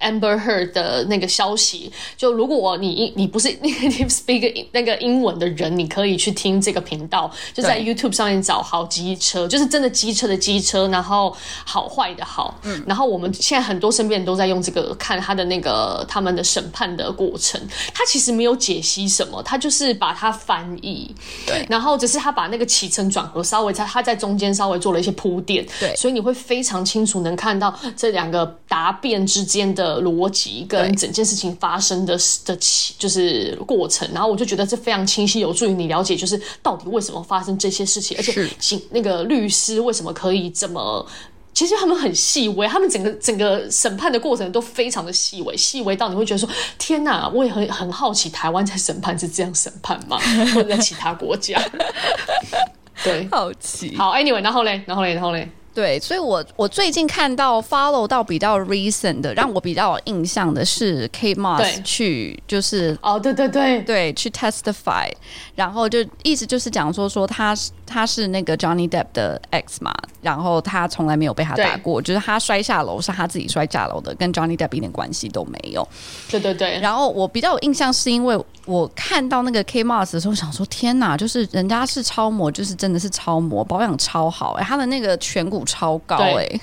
[0.00, 17.60] Amber Heard 的那个消息，就如果你你不是 native speak 那个英文的人，你可以去听这个频道，就在 YouTube 上面找好机车，就是真的机车的机车，然后好坏的好，嗯，然后我们现在很多身边人都在用这个看他的那个他们的审判的过程，
[17.94, 21.14] 他其实没有解析什么，他就是把它翻译，
[21.46, 29.85] 对，然后只是他把那个起承转合稍微在他在中间稍微做了一些铺垫，对，所以你会非常清楚能看到这两个答辩之间的。
[29.86, 41.06] 的逻辑跟整件事情发生的的起就是过程，然后我就觉得这非常清晰，有助于你了解，就是到底为什么发生这些事情，而且警那个律师为什么可以这么，
[41.54, 50.18] 其实他们很细微，他们整个整个审判的过程都非常的细微，细微到你会觉得说天哪，我也很很好奇，台湾在审判是这样审判吗？
[50.54, 51.62] 或者在其他国家？
[53.04, 53.94] 对，好奇。
[53.96, 55.48] 好，Anyway，然后嘞，然后嘞，然后嘞。
[55.76, 63.82] 对，所以我我最近看到 follow 到比较 recent 的，让我比较有印象的是 Kate Moss 去就是哦，对对对。
[63.82, 65.06] 对，去 testify，
[65.54, 75.86] 然后就意思就是讲说说他是他是那个 Johnny Depp 的 ex 嘛，然后他从来没有被他打过，就是他摔下楼是他自己摔下楼的，跟 Johnny Depp 一点关系都没有。
[76.30, 85.66] 对对对，然后我比较有印象是因为我看到那个 Kate Moss 的时候，想说天哪，就是人家是超模，就是真的是超模，保养超好哎、欸，他的那个颧骨。
[85.66, 86.60] 超高哎、欸！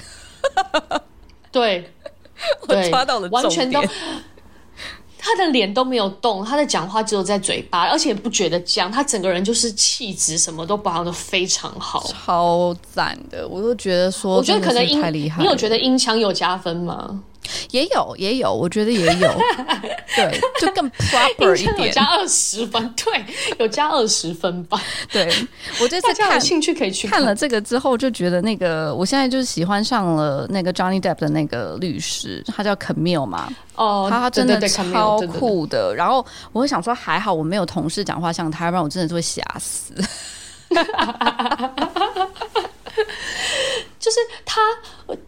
[1.51, 1.91] 对，
[2.69, 3.83] 我抓到了完全都，
[5.25, 15.01] 他的脸都没有动，他的讲话只有在嘴巴，而且不觉得僵，他整个人就是气质什么都保养的非常好，超赞的，我都觉得说，我觉得可能音
[15.39, 17.23] 你有觉得音腔有加分吗？
[17.71, 19.31] 也有也有，我觉得也有，
[20.15, 23.25] 对，就更 proper 一点，加二十分， 对，
[23.59, 24.81] 有加二十分吧。
[25.11, 25.27] 对，
[25.81, 35.93] 我这次看有兴趣可以去看，看了这个之后，就觉得那个我现在就是喜欢上了那个 Johnny Depp 的那个律师，他叫 Camille 嘛，哦，他真的超酷的。
[35.95, 39.93] 然后我会想说，还好我没有同事讲话像他，不然我真的是会吓死。
[44.03, 44.59] 就是他，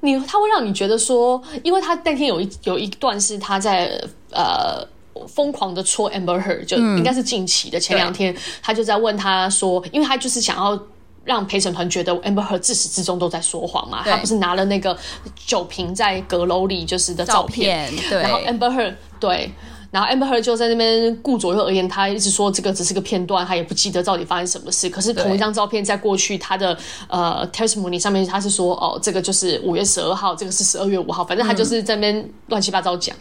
[0.01, 3.97] 你他会让你觉得说，因为他那天有一有一段是他在
[4.31, 4.85] 呃
[5.29, 10.77] 疯狂的戳 Amber Heard，就应该是近期的前两天，嗯、他就在问他说，因为他就是想要
[11.23, 14.97] 让陪审团觉得 Amber Heard 自始至终都在说谎嘛，他不是拿了那个
[15.37, 19.53] 酒瓶在阁楼里就是的照片，照片对，然后 Amber Heard 对。
[19.95, 24.89] 然后 Amber Heard 就在那边顾左右而言，他一直说这个只是个片段，他也不记得到底发生什么事。
[24.89, 26.77] 可是同一张照片在过去他的
[27.07, 33.15] 呃 testimony 上面，他是说哦，这个就是五月十二号，这个是十二月五号，反正他就是在那边乱七八糟讲。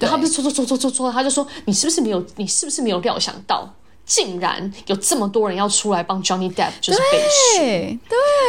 [0.00, 3.72] 然、嗯、后他不是说说说说说，他就说你是不是没有，你是不是没有料想到，
[4.04, 7.58] 竟然有这么多人要出来帮 Johnny Depp 就是背书？
[7.60, 7.98] 对，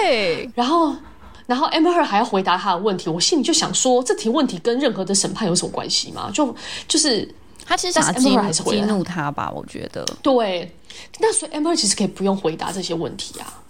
[0.02, 0.50] 对。
[0.56, 0.96] 然后
[1.46, 6.32] 然后 Amber 还要回答他的问题，我心里就想说，这题问题跟任何的审判有什么关系吗？
[6.34, 6.56] 就
[6.88, 7.32] 就是。
[7.67, 10.06] 他其实想激怒激怒他吧，我觉得。
[10.21, 10.71] 对，
[11.19, 13.62] 那所以 Amber 其实可以不用回答这些问题啊，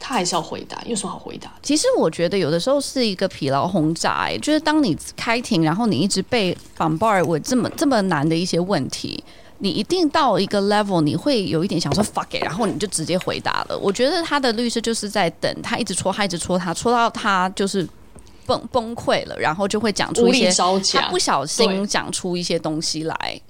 [0.00, 1.52] 他还是要回答，有什么好回答？
[1.62, 9.22] 其实我觉得有的时候是一个疲劳轰炸，哎，就是当你开庭，然后你一直被 bombard 这么这么难的一些问题，
[9.58, 13.78] 你一定到一个 level，你会有一点想说 fuck it，然后你就直接回答了。
[13.78, 17.86] 我觉得他的律师就是在等他一直戳，他一直戳他，戳到他就是。
[18.46, 20.50] 崩崩溃了，然后就会讲出一些，
[20.98, 23.40] 他不小心讲出一些东西来。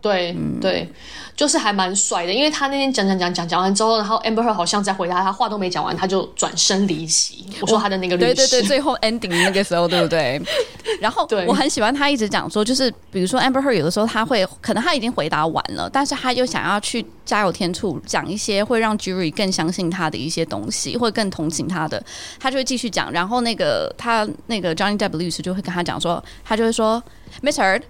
[0.00, 0.88] 对、嗯、对，
[1.36, 7.46] 就是还蛮帅的，因为他那天讲讲讲讲讲完之后，然后 Amber Heard 好像在回答，他话都没讲完，他就转身离席。
[7.60, 10.40] 我说他的那个律师，对对对，最后 ending 那个时候，对不对？
[11.00, 22.02] 然后我很喜欢他一直讲说，就是比如说 Amber Heard 有的时候他会可能他已经回答完了，但是他又想要去加油添醋，讲一些会让 jury 更相信他的一些东西，会更同情他的，
[22.38, 23.10] 他就会继续讲。
[23.12, 27.02] 然后那个他那个 Johnny Depp 律师就会跟他讲说，他就会说
[27.42, 27.82] ，Miss Heard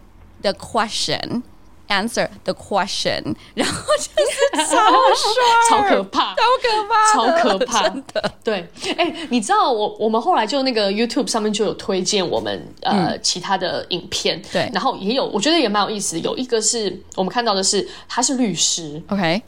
[0.43, 1.43] the question。
[1.89, 4.77] Answer the question， 然后就是超
[5.15, 8.33] 帅，超可怕，超可怕，超可怕，真的。
[8.45, 19.43] 对，哎、欸，你知道我我们后来就那个 YouTube 上面就有推荐我们呃、嗯、其他的影片，对，然后也有我觉得也蛮有意思，有一个是我们看到的是他是律师，OK。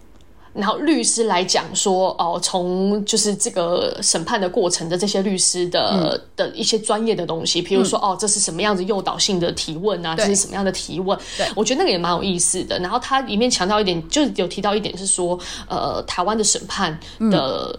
[0.53, 10.17] 然后律师来讲说，哦，从就是这个审判的过程的这些律师的、嗯、的一些专业的东西，比如说、嗯，哦，这是什么样子诱导性的提问啊？
[10.17, 11.17] 这是什么样的提问？
[11.39, 12.79] 对，我觉得那个也蛮有意思的。
[12.81, 16.99] 然后它里面强调一点，就有提到一点是说，呃，台湾的审判
[17.31, 17.79] 的，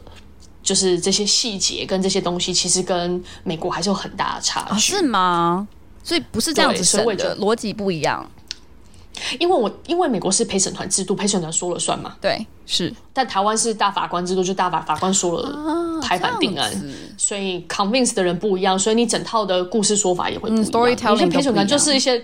[0.63, 5.67] 就是这些细节跟这些东西，其实跟美国还是有很大的差距，哦、是吗？
[6.03, 8.27] 所以不是这样子审的，逻辑不一样。
[9.39, 12.15] 因为我因为美国是陪审团制度，陪审团说了算嘛。
[12.21, 12.93] 对，是。
[13.13, 16.81] 但台湾是大法官制度，就大法法官说了拍板定案，啊、
[17.17, 20.65] 所以 convince 的人不一样，所以你整套的故事说法也会不一样。
[20.65, 22.23] 有、嗯、些陪审团就是一些，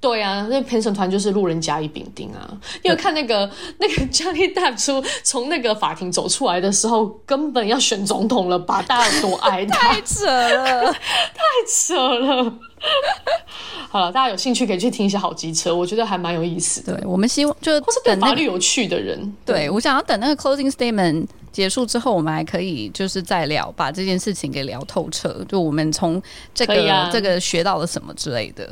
[0.00, 2.50] 对啊，那陪审团就是路人甲乙丙丁啊。
[2.82, 8.82] 因为看那个 那个 Johnny Depp 出从那个法庭走出来的时候，根本要选总统了吧？
[8.82, 9.92] 大家有多爱他？
[9.94, 12.52] 太扯了， 太扯了。
[13.88, 16.96] 好了，大家有兴趣可以去听一下好机车，我觉得还蛮有意思的。
[16.96, 25.44] 对，我们希望就是或是对法律有趣的人，对，对我想要等那个 closing statement 结束之后，我们还可以就是再聊，把这件事情给聊透彻。
[25.48, 26.20] 就我们从
[26.54, 28.68] 这个、啊、这个学到了什么之类的。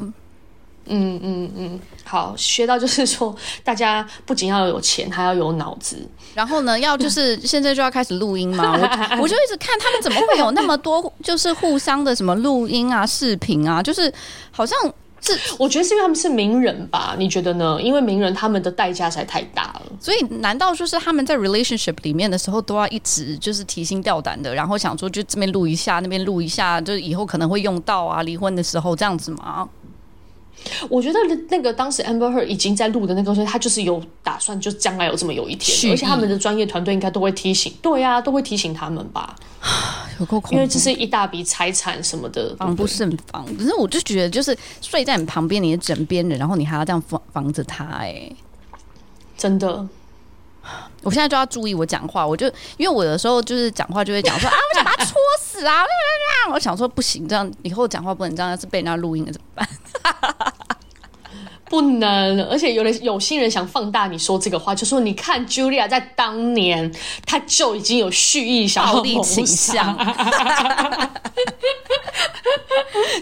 [0.91, 5.97] 嗯嗯嗯，好，学到就是说，大家不仅要有钱，还要有脑子。
[6.35, 8.73] 然后呢，要就是现在就要开始录音吗？
[9.17, 14.13] 我 我就一直看他们怎么会有那么多，就是互相的什么录音啊、视频啊，就是
[14.51, 14.77] 好像
[15.21, 17.15] 是我觉得是因为他们是名人吧？
[17.19, 17.79] 你觉得呢？
[17.83, 29.69] 因为名人他们的代价实在太大了，所以难道就是他们在 relationship 里面的时候都要一直就是提心吊胆的，然后想说就这边录一下，那边录一下，就是以后可能会用到啊，离婚的时候这样子吗？
[30.89, 31.19] 我觉得
[31.49, 39.35] 那个当时 Amber Heard 已经在录的那个时候，他就是有打算，就将来有这么有一天，而且他们的专业团队应该都会提醒，对呀、啊，都会提醒他们吧。
[40.19, 43.45] 有够恐怖，因为这是一大笔财产什么的，防不胜防。
[43.57, 48.31] 可是我就觉得，就是睡在你旁边，你的枕边人，然后你还要这样防防着他，哎，
[49.37, 49.87] 真的。
[51.03, 52.47] 我现在就要注意我讲话，我就
[52.77, 55.83] 因为我有时候就是讲话就会讲说 啊，我想把他戳死啊！
[56.53, 59.67] 我想说不行，这样以后讲话不能这样，要是被人家录音了怎么办？
[61.71, 66.93] 不能，而且有人有心人想放大你说这个话，就说你看 Julia 在当年，
[67.25, 69.97] 他就已经有蓄意想要谋杀倾向。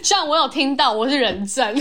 [0.03, 1.77] 这样我有听到，我是人证。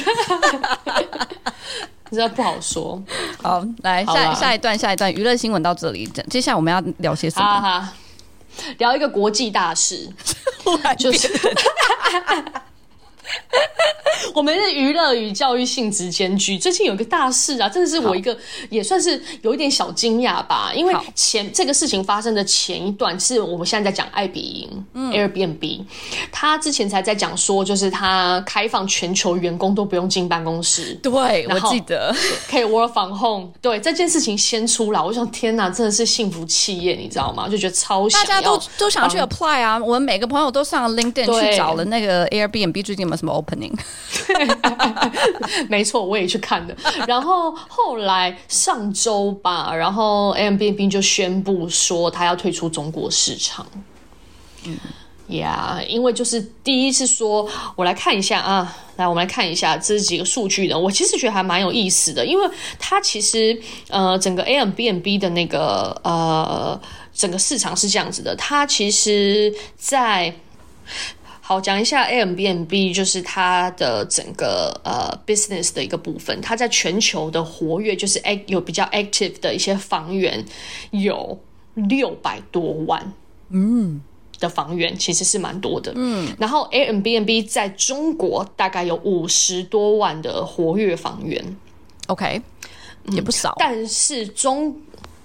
[2.09, 3.01] 你知道不好说。
[3.41, 6.05] 好，来下下一段，下一段娱乐新闻到这里。
[6.29, 7.89] 接下来我们要聊些什么？
[8.77, 10.09] 聊一个国际大事，
[10.99, 11.29] 就是
[14.33, 16.57] 我们是娱乐与教育性质兼具。
[16.57, 18.37] 最近有一个大事啊，真的是我一个
[18.69, 20.71] 也算是有一点小惊讶吧。
[20.73, 25.81] 因为前这个事情发生的前一段是我们现在在讲爱彼迎、嗯、Airbnb，
[26.31, 30.93] 他之前才在讲说，就是他开放全球员工都不用进办公室。
[31.01, 32.13] 对，我记得
[32.49, 33.49] 可以 work from home。
[33.61, 37.47] 对，这件事情先出来，我想天哪，真的是幸福企业，你知道吗？
[37.47, 39.79] 就觉得超想大家都都想要去 apply 啊。
[39.79, 43.73] 我们每个朋友都上 LinkedIn 去找了那个 Airbnb 最近有没有什么 opening。
[45.67, 46.75] 没错，我也去看的。
[47.07, 53.65] 然后后来上周吧，然后 Airbnb 就宣布说他要退出中国市场。
[54.65, 54.77] 嗯，
[55.27, 60.77] 呀，因为就是第一是说，我来看一下啊，来我们来看一下这几个数据的。
[60.77, 63.59] 我其实觉得还蛮有意思的，因为它其实
[63.89, 66.79] 呃，整个 Airbnb 的那个呃，
[67.13, 70.33] 整个市场是这样子的，它其实在。
[71.47, 76.41] 好，讲一下 Airbnb，就是它的整个呃 business 的一个部分。
[76.41, 80.43] 它在全球的活跃，就是 act 有比较 active 的一些房源，
[80.91, 81.39] 有
[81.75, 83.13] 六百多万，
[83.47, 84.01] 嗯，
[84.41, 86.35] 的房源其实是蛮多的，嗯。
[86.37, 91.41] 然后 Airbnb 在中国大概有五十多万的活跃房源
[92.07, 92.41] ，OK，
[93.11, 94.75] 也不少，嗯，但是中。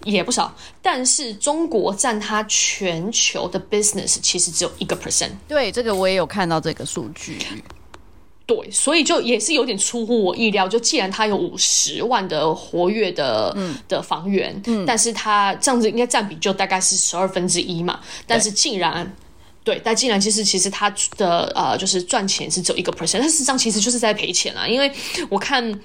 [0.05, 5.31] 也不少，但是中国占它全球的 business 其实只有一个 percent。
[5.49, 7.39] 对，这个我也有看到这个数据。
[8.45, 10.67] 对，所以就也是有点出乎我意料。
[10.67, 18.01] 就既然它有五十万的活跃的、嗯、的房源，嗯，但是它这样子应该占比就大概是十二分之一嘛。
[18.27, 19.05] 但是竟然，
[19.63, 24.93] 对，对，但竟然其实其实他的呃就是赚钱是只有一个 percent，但事实上其实就是在赔钱啊，因为
[25.31, 25.81] 我看。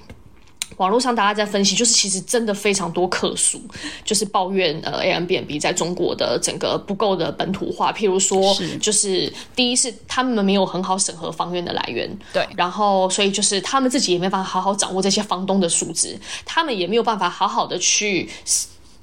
[0.77, 3.59] 网络上大家在分析，就是其实真的非常多客诉，
[4.03, 18.29] 就是抱怨呃 Airbnb 在中国的整个不够的本土化，譬如说，就是第一是他们没有很好审核房源的来源，对，然后所以就是他们自己也没办法好好掌握这些房东的数值，他们也没有办法好好的去。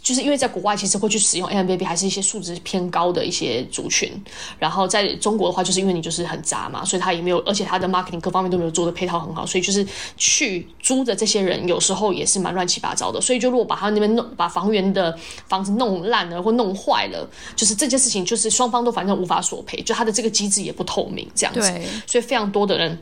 [0.04, 4.12] 就是因为在国外，其实会去使用 Airbnb 还是一些素质偏高的一些族群。
[4.58, 9.84] 然后在中国的话，就是因为你就是很杂嘛，所以他也没有，而且他的 marketing 各方面都没有做的配套很好，所以就是
[10.18, 13.18] 去租的这些人有时候也是蛮乱七八糟的。
[13.18, 17.26] 所以就如果把他那边弄，把房源的房子弄烂了或弄坏了，
[17.56, 21.60] 就是这件事情就是双方都反正无法索赔，就他的这个机制也不透明这样子。
[21.60, 22.98] 对，所以非常多的人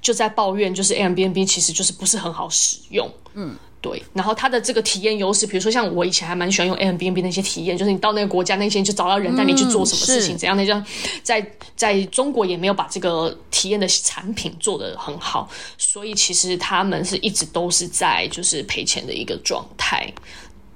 [0.00, 3.06] 就在抱怨，就是 Airbnb 其实就是不是很好使用。
[3.34, 3.54] 嗯。
[3.80, 10.84] 对，然后它的这个体验优势，比如说像我以前还蛮喜欢用 Airbnb 那些体验，就是你到那个国家那些就找到人带你去做什么事情，怎样那样，
[11.22, 11.44] 在
[11.76, 20.12] 在中国也没有把这个体验的产品做得很好，所以其实他们是一直都是在就是赔钱的一个状态，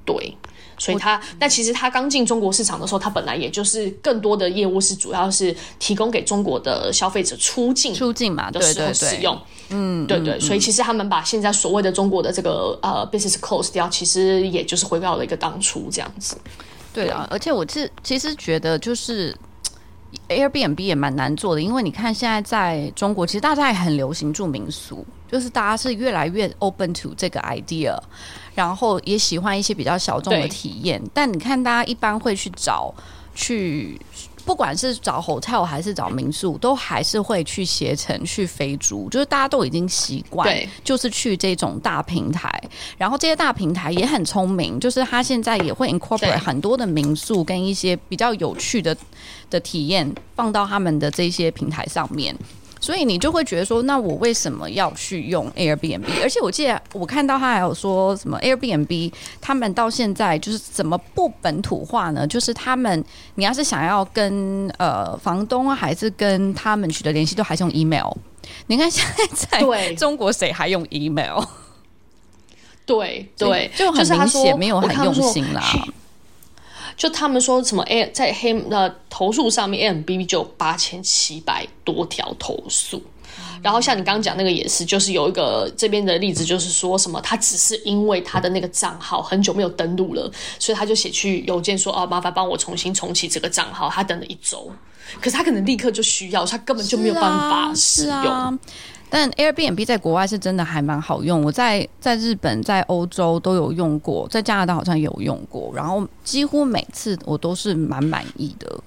[0.05, 0.33] 对。
[0.83, 10.41] 所以他，但其实他刚进中国市场的时候，他本来也就是更多的业务是主要是提供给中国的消费者出境出境嘛的时候使用，嗯，对对。
[10.41, 16.37] 所以其实他们把现在所谓的中国的这个呃 business close 掉，其实也就是回到了一个当初这样子。
[16.93, 19.37] 对啊，而且我其实其实觉得就是
[20.29, 27.97] Airbnb 也蛮难做的，因为你看现在在中国，其实大家也很流行住民宿，就是大家是越来越 open to 这个 idea。
[28.55, 32.93] 然后也喜欢一些比较小众的体验，但你看，大家一般会去找
[33.35, 33.99] 去，
[34.45, 40.47] 不管是找 hotel 还是找民宿，都还是会去携程去飞猪，就是大家都已经习惯，
[40.85, 42.63] 就是去这种大平台。
[42.99, 48.97] 然后这些大平台也很聪明，就是他现在也会 incorporate 很多的民宿跟一些比较有趣的
[49.49, 52.37] 的体验放到他们的这些平台上面。
[52.83, 56.05] 所以你就会觉得说，那我为什么要去用 Airbnb？
[56.21, 62.27] 而且我记得我看到他还有说什么 Airbnb，他们到现在就是怎么不本土化呢？
[62.27, 63.03] 就是他们，
[63.37, 68.13] 你要是想要跟呃房东啊还是跟他们取得联系，都还是用 email。
[68.67, 71.41] 你看现在在中国谁还用 email？
[72.85, 75.63] 对对，就很明显没有很用心啦。
[77.03, 83.03] 就他们说什么 A 在黑呃投诉上面，Airbnb 就有八千七百多条投诉，
[83.61, 90.31] 然后像你刚刚讲那个也是，就是有一个这边的例子，就是说什么他只是因为他的那个账号很久没有登录了，
[90.61, 94.71] 所以他就写去邮件说哦，麻烦帮我重新重启这个账号，他等了一周，
[95.21, 98.59] 可是他可能立刻就需要，他根本就没有办法使用。
[99.15, 108.81] 但 Airbnb 在国外是真的还蛮好用，我在在日本、在欧洲都有用过，在加拿大好像有用过，然后几乎每次我都是蛮满意的，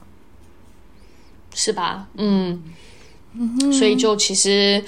[1.53, 2.07] 是吧？
[2.15, 2.63] 嗯，
[3.71, 4.84] 所以就其实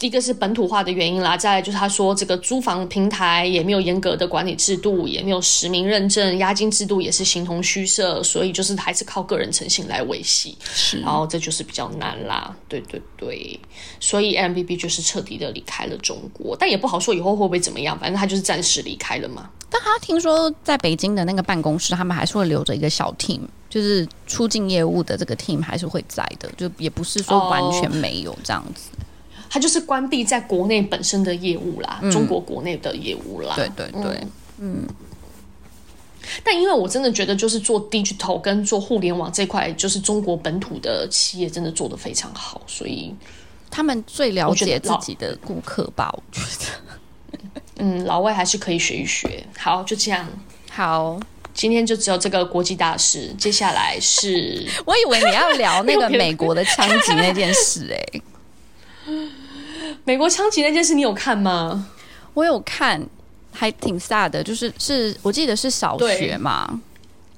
[0.00, 10.56] 一个是本土化的原因啦，再来就是他说这个租房平台也没有严格的管理制度，也没有实名认证，押金制度也是形同虚设，所以就是还是靠个人诚信来维系。
[10.62, 12.54] 是，然后这就是比较难啦。
[12.68, 13.58] 对对对，
[13.98, 19.50] 所以 Airbnb 就是彻底的离开了中国，但也不好说以后会不会怎么样，反正他就是暂时离开了嘛。
[19.68, 28.88] 但他听说在北京的那个办公室，他们还是会留着一个小 team，就是出境业务的这个 team 还是会在的，就也不是说完全没有这样子。
[29.50, 33.54] 哦它就是关闭在国内本身的业务啦，嗯、中国国内的业务啦。
[33.56, 34.24] 对对对，
[34.58, 34.86] 嗯。
[36.44, 43.12] 但因为我真的觉得，就是做 digital 跟做互联网这块，就是中国本土的企业真的做得非常好，所以
[43.68, 46.14] 他们最了解自己的顾客吧？
[46.14, 47.40] 我觉得，
[47.82, 49.44] 嗯，老外还是可以学一学。
[49.58, 50.28] 好，就这样。
[50.70, 51.18] 好，
[51.52, 53.34] 今天就只有这个国际大事。
[53.36, 58.22] 接下来是， 我以为你要聊那个 美国的枪击那件事、欸，哎。
[60.04, 61.88] 美国枪击那件事，你有看吗？
[62.34, 63.04] 我有看，
[63.52, 64.42] 还挺 sad 的。
[64.42, 66.80] 就是是我记得是小学嘛，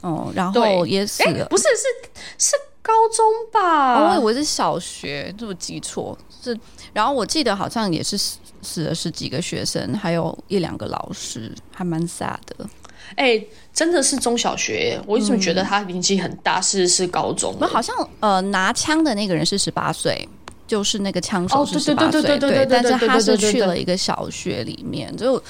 [0.00, 1.46] 哦，然后也死了。
[1.46, 3.94] 不是，是是高中吧？
[3.94, 6.16] 哦，我以为是小学，是不是记错？
[6.42, 6.58] 是，
[6.92, 12.68] 然后我记得好像也是死死了十几个学生，还有一两个老师，还蛮 sad 的。
[13.16, 15.00] 哎、欸，真的是中小学？
[15.06, 16.60] 我为什么觉得他年纪很大？
[16.60, 17.58] 是、嗯、是高中？
[17.60, 20.28] 好像呃，拿枪的那个人是十八岁。
[20.72, 25.42] 就是那个枪手是十八岁，对，但是他是去了一个小学里面，就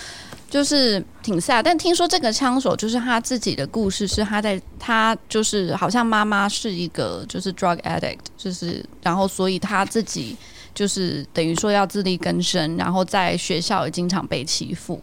[0.50, 1.62] 就是挺 sad。
[1.62, 10.36] 但听说这个枪手就是他自己的故事，是他在他就是好像妈妈是一个就是 drug addict，就是然后所以他自己
[10.74, 15.00] 就是等于说要自力更生，然后在学校也经常被欺负，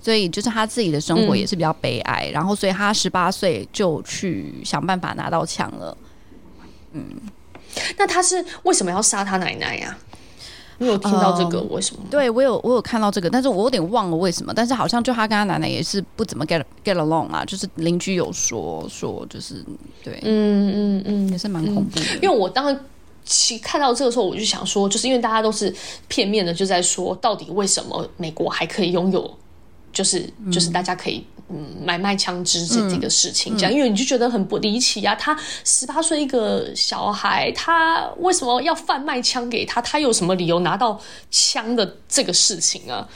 [0.00, 2.30] 所以就是他自己的生活也是比较悲哀。
[2.32, 5.98] 然后所以他十八岁就去想办法拿到枪了，
[6.92, 7.04] 嗯。
[7.96, 9.96] 那他是为什么要杀他奶奶呀？
[10.78, 12.02] 你有听到这个为什么？
[12.10, 14.52] 对，我有，我有看到这个，但是我有点忘了为什么。
[14.54, 19.64] 但是好像就他跟他奶奶也是不怎么 get get along 啊，就是邻居有说说，就是
[20.04, 22.04] 对，嗯嗯嗯，也是蛮恐怖的。
[22.16, 22.78] 因为我当时
[23.24, 25.74] 其看到这个时候，我就想说，就是因为大家都是
[26.08, 29.38] 片面的，就在说到底为什么美国还可以拥有，
[29.96, 31.26] 就是就是大家可以。
[31.48, 35.14] 嗯，买卖枪支这这个事情，这样、嗯，因为你就觉得很不离奇啊。
[35.14, 39.80] 他十八岁一个小孩，他为什么要贩卖枪给他？
[39.80, 43.08] 他有什么理由拿到枪的这个事情啊？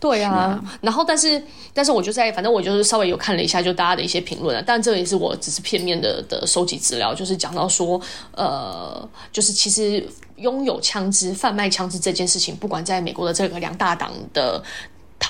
[0.00, 1.40] 对啊，啊然后但是
[1.72, 4.64] 但是我就在，反正我就是稍微有看了一下，就大家的一些评论啊。
[4.66, 8.00] 但这也是我只是片面的的收集资料，就是讲到说，
[8.32, 10.04] 呃，就是其实
[10.38, 14.60] 拥有枪支、贩卖枪支这件事情，不管在美国的这个两大党的。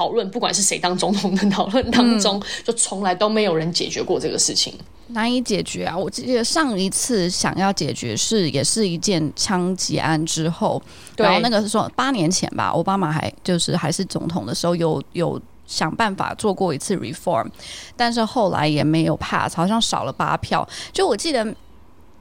[0.00, 4.72] 讨论，不管是谁当总统的讨论当中，嗯，就从来都没有人解决过这个事情，
[5.08, 5.94] 难以解决啊！
[5.94, 10.80] 我记得上一次想要解决是也是一件枪击案之后，
[11.18, 17.46] 然后那个是说八年前吧，奥巴马还就是还是总统的时候有有想办法做过一次 reform，
[17.94, 20.66] 但是后来也没有 pass，好像少了八票。
[20.94, 21.46] 就我记得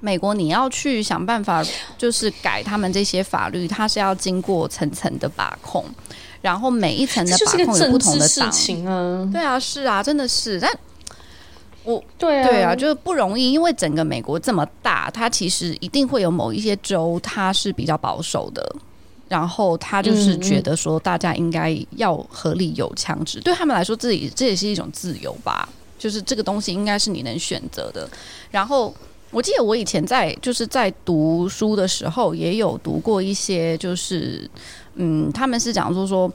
[0.01, 1.63] 美国你要去想办法
[1.97, 5.85] 就是改他们这些法律，它是要经过层层的把控。
[6.41, 10.57] 然后每一层的把控有不同的事情啊，对啊，是啊，真的是。
[10.57, 10.71] 但
[11.83, 18.75] 我对啊，对啊，就是不容易，因为整个美国这么大，它其实一定会有某一些州它是比较保守的，
[19.27, 25.67] 然后他就是觉得说大家应该要合理有枪支，嗯嗯，对他们来说，自己这也是一种自由吧，
[25.97, 28.09] 就是这个东西应该是你能选择的。
[28.49, 28.93] 然后
[29.31, 34.49] 我记得我以前在就是在读书的时候，也有读过一些就是。
[35.01, 36.29] 嗯，他们是讲说说，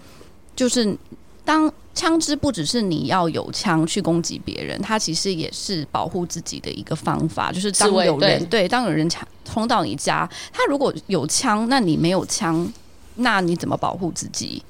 [0.56, 0.96] 就是
[1.44, 7.52] 当枪支不只是你要有枪去攻击别人，它其实也是保护自己的一个方法。
[7.52, 12.66] 就是当有人对，对，当有人抢冲到你家，他如果有枪，那你没有枪，
[13.16, 14.62] 那你怎么保护自己？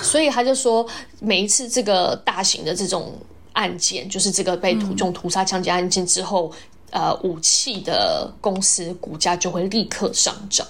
[0.00, 0.86] 所以他就说，
[1.18, 3.18] 每一次这个大型的这种
[3.52, 6.52] 案件，就是这个被屠中屠杀枪击案件之后，
[6.92, 10.64] 嗯，呃，武器的公司股价就会立刻上涨。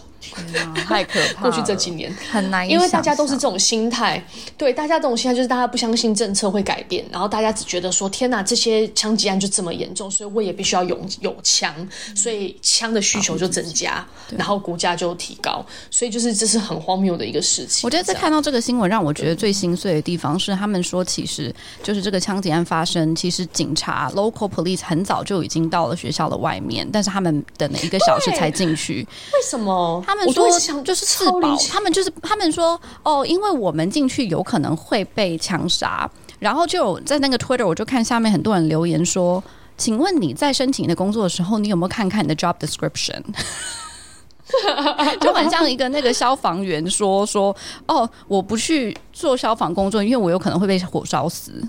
[0.87, 1.43] 太可怕！
[1.43, 4.23] 过去这几年很难，因为大家都是这种心态。
[4.57, 11.75] 对，大家这种心态就是大家不相信政策会改变，然后大家只觉得说：“天哪，这些枪击案就这么严重，所以我也必须要有有枪，
[12.14, 14.07] 所以枪的需求就增加，
[14.37, 17.87] 然后股价就提高。”所以就是这是很荒谬的一个事情。
[17.87, 29.07] 我觉得在看到这个新闻，让我觉得最心碎的地方是，他们说其实就是这个枪击案发生，其实警察 local police 很早就已经到了学校的外面，但是他们等了一个小时才进去。
[29.33, 30.03] 为什么？
[30.13, 30.47] 他们说
[30.83, 36.09] 就是自保，他们就是他们说哦，因为我们进去有可能会被枪杀，
[36.39, 39.43] 然后就在那个 Twitter 我就看下面很多人留言说，
[39.79, 43.23] 请问你在申请你的工作的时候，你有没有看看你的 job description？
[45.19, 47.57] 就很像一个那个消防员说说
[47.87, 51.67] 哦，我不去做消防工作，因为我有可能会被火烧死。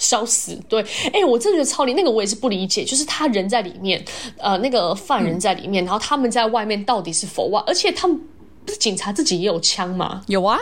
[0.00, 0.82] 烧死，对，
[1.12, 4.04] 哎、欸，我真的觉得超离那个我也是不理解，就是他人在里面，
[4.38, 8.20] 呃，那个犯人在里面，嗯、然后他们在外面到底是否外，而且他们
[8.64, 10.22] 不是警察自己也有枪吗？
[10.26, 10.58] 有啊。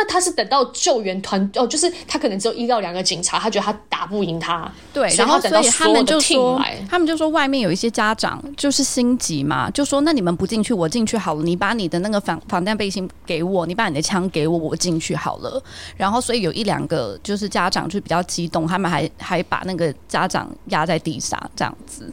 [0.00, 15.60] 那他是等到救援团哦，就是他可能只有一到两个警察，他觉得他打不赢他，对，然后等到他们就说，他们就说外面有一些家长就是心急嘛，就说那你们不进去，我进去好了，你把你的那个防防弹背心给我，你把你的枪给我，我进去好了。
[15.96, 22.08] 然后所以有一两个就是家长就比较激动，他们还还把那个家长压在地上这样子。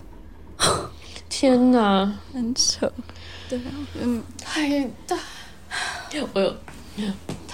[1.29, 2.91] 天哪，很扯，
[3.47, 3.59] 对，
[4.01, 5.15] 嗯，太大，
[6.33, 6.55] 我有。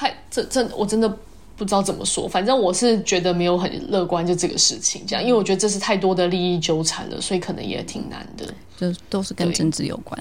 [0.02, 1.08] 太这这我真的
[1.56, 8.46] 不知道怎么说，反正我是觉得没有很乐观，就这个事情这样，因为我觉得这是太多的利益纠缠了，所以可能也挺难的，
[8.80, 10.20] 就都是跟政治有关。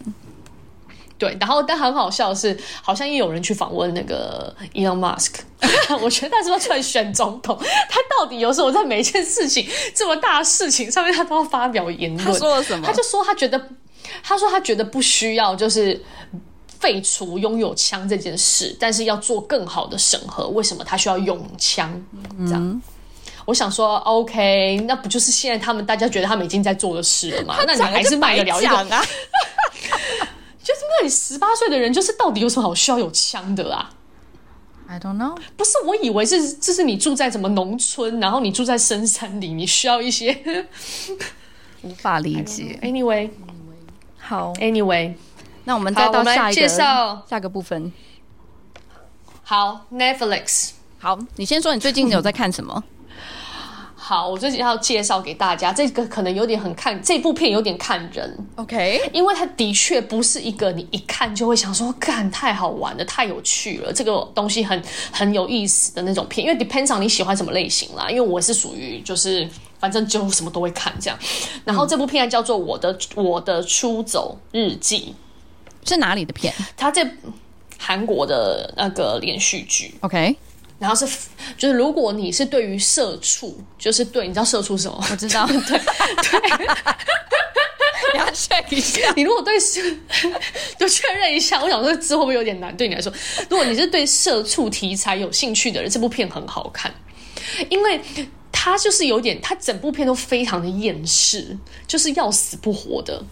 [1.17, 5.37] 对，然后但很好笑的是，好像也有人去访问那个 Elon Musk，
[6.03, 7.59] 我觉得他是不是出来选总统？
[7.89, 12.27] 他到底有时候在每一件事情这么大的事情上面，他都要发表言论？
[12.27, 12.87] 他说了什么？
[12.87, 13.69] 他就说他觉得，
[14.23, 15.99] 他说他觉得不需要，就是。
[16.81, 20.49] 废除拥有枪这件事，但是要做更好的审核。
[20.49, 21.91] 为什么他需要用枪？
[22.47, 22.83] 这样，嗯、
[23.45, 27.57] 我想说，OK，那不就是现在他们大家觉得他们已经在做的事了吗？
[27.67, 29.05] 那你还是卖得了一个啊？
[30.65, 33.91] 就是那你十八岁的人，就是到底有什么好需要有枪的啊
[34.89, 35.37] ？I don't know。
[35.57, 40.67] 不是，我以为是，这是你住在什么农村，然后你住在深山里，你需要一些
[41.83, 42.79] 无法理解。
[42.83, 43.29] Anyway，
[44.19, 45.15] 好，Anyway。
[45.65, 47.93] 那我们再到下一个下个部分。
[49.43, 50.71] 好，Netflix。
[50.99, 52.83] 好，你先说你最近有在看什么？
[53.97, 59.11] 好，我最近要介绍给大家，这个可能有点很看这部片有点看人，OK？
[59.13, 64.83] 因为它的确不是一个你一看就会想说，干太好玩了，太有趣了，这个东西很
[65.13, 66.45] 很有意思的那种片。
[66.45, 68.11] 因为 depends on 你喜欢什么类型啦。
[68.11, 69.49] 因为我是属于就是
[69.79, 71.17] 反正就什么都会看这样。
[71.65, 75.15] 然后这部片叫做我的我的出走日记。
[75.91, 76.55] 是哪里的片？
[76.77, 77.09] 他在
[77.79, 80.35] 韩国的那个连续剧，OK。
[80.79, 81.07] 然后是，
[81.59, 85.05] 就是如果你是对于社畜，就是对，你知道社畜什么？
[85.11, 85.77] 我知道，对 对。
[88.13, 89.81] 你要确一下，你如果对社，
[90.79, 91.63] 就确认一下。
[91.63, 92.75] 我想说，这会不会有点难？
[92.77, 93.13] 对你来说，
[93.49, 96.93] 如果你是对社畜题材有兴趣的人，这部片很好看，
[97.69, 98.01] 因为
[98.51, 103.23] 它就是有点，它整部片都非常的厌世，就是要死不活的，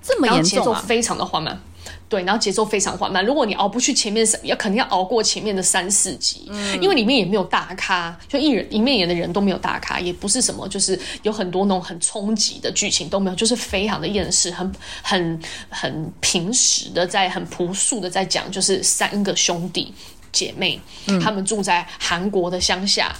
[0.00, 1.60] 这么严重啊，节奏非常的缓慢。
[2.08, 3.24] 对，然后节奏非常缓慢。
[3.24, 19.92] 如果你熬不去前面三，要肯定要熬过前面的三四集，嗯，因为里面也没有大咖，就一人里面演的人都没有大咖，也不是什么，就是有很多那种很冲击的剧情都没有，就是非常的厌世，很很很平实的在很朴素的在讲，就是三个兄弟
[20.30, 23.12] 姐妹，嗯，他们住在韩国的乡下，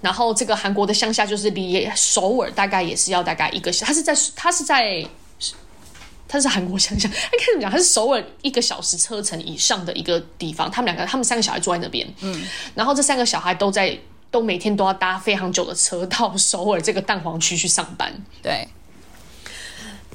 [0.00, 5.06] 然后这个韩国的乡下就是离首尔大概也是要大概一个小，他是在他是在。
[6.32, 7.70] 他是韩国乡下，哎，看怎么讲？
[7.70, 10.70] 他是首尔一个小时车程以上的一个地方。
[10.70, 12.08] 他们两个，他们三个小孩住在那边。
[12.22, 12.42] 嗯，
[12.74, 13.94] 然后这三个小孩都在，
[14.30, 18.10] 都每天都要搭非常久的车到首尔这个蛋黄区去上班。
[18.42, 18.66] 对。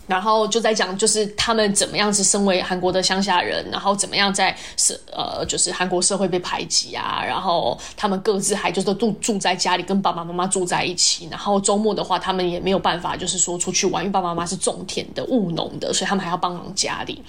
[0.08, 11.28] 然后就在讲，就是他们怎么样子身为韩国的乡下人，然后怎么样在社呃，就是韩国社会被排挤啊，然后他们各自还就是住住在家里，跟爸爸妈妈住在一起。
[11.30, 17.22] 然后周末的话，他们也没有办法，就是说出去玩，因为爸爸妈妈是种田的、务农的，所以他们还要帮忙家里。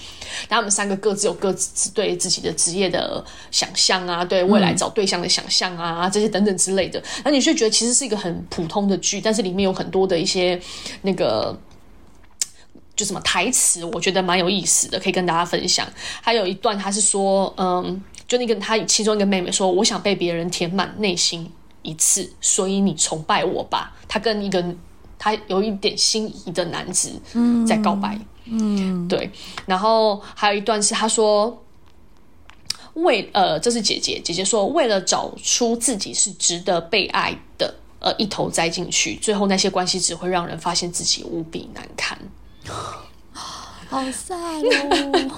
[0.49, 7.03] 然后他们三个各自有各自对自己的职业的想象啊，对未来找对象的想象啊，嗯、这些等等之类的。
[7.24, 10.61] 那你却觉得其实是一个很普通的剧，但是里面有很多的一些
[11.03, 11.59] 那个。
[12.99, 15.87] 就什么台词，我觉得蛮有意思的，可以跟大家分享。
[16.21, 21.49] 还有一段，他是说，嗯，就那个他其中一个妹妹说：“我想被别人填满内心
[21.83, 24.75] 一次，所以你崇拜我吧。”他跟一个
[25.17, 27.13] 他有一点心仪的男子
[27.65, 29.31] 在告白，嗯，对。
[29.67, 31.63] 然后还有一段是他说
[32.95, 42.19] ：“为呃，这是姐姐，姐姐说，为了找出自己是值得被爱的，呃，一头栽进去，最后那些关系只会让人发现自己无比难堪。”
[43.89, 45.35] 好帅哦。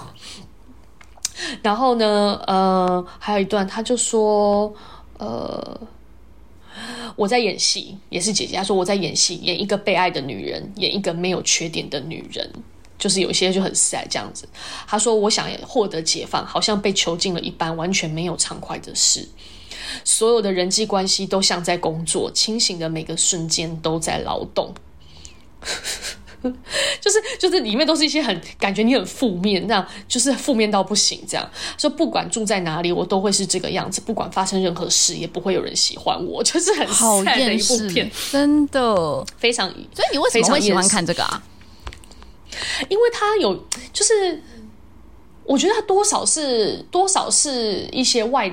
[1.62, 4.72] 然后呢，呃，还有一段，他就说，
[5.18, 5.80] 呃，
[7.16, 8.56] 我在演戏，也是姐姐。
[8.56, 12.50] 她说我在演戏，演一个被爱的女人，演一个没有缺点的女人，
[12.98, 14.48] 就是有些就很帅这样子。
[14.86, 19.28] 他说我想获得解放，好像被囚禁了一般，完全没有畅快的事。
[20.04, 24.74] 所有的人际关系都像在工作，清醒的每个瞬间都在劳动。
[27.00, 39.68] 就是就是里面都是一些很感觉你很负面，这样就是负面到不行，这样说不管住在哪里，我都会是这个样子，不管发生任何事，也不会有人喜欢我， 就是很 sad 的一部片，真的非常。
[39.68, 41.42] 所以你为什么会喜欢看这个啊？
[42.88, 43.54] 因为他有，
[43.92, 44.42] 就是
[45.44, 48.50] 我觉得他多少是多少是一些外，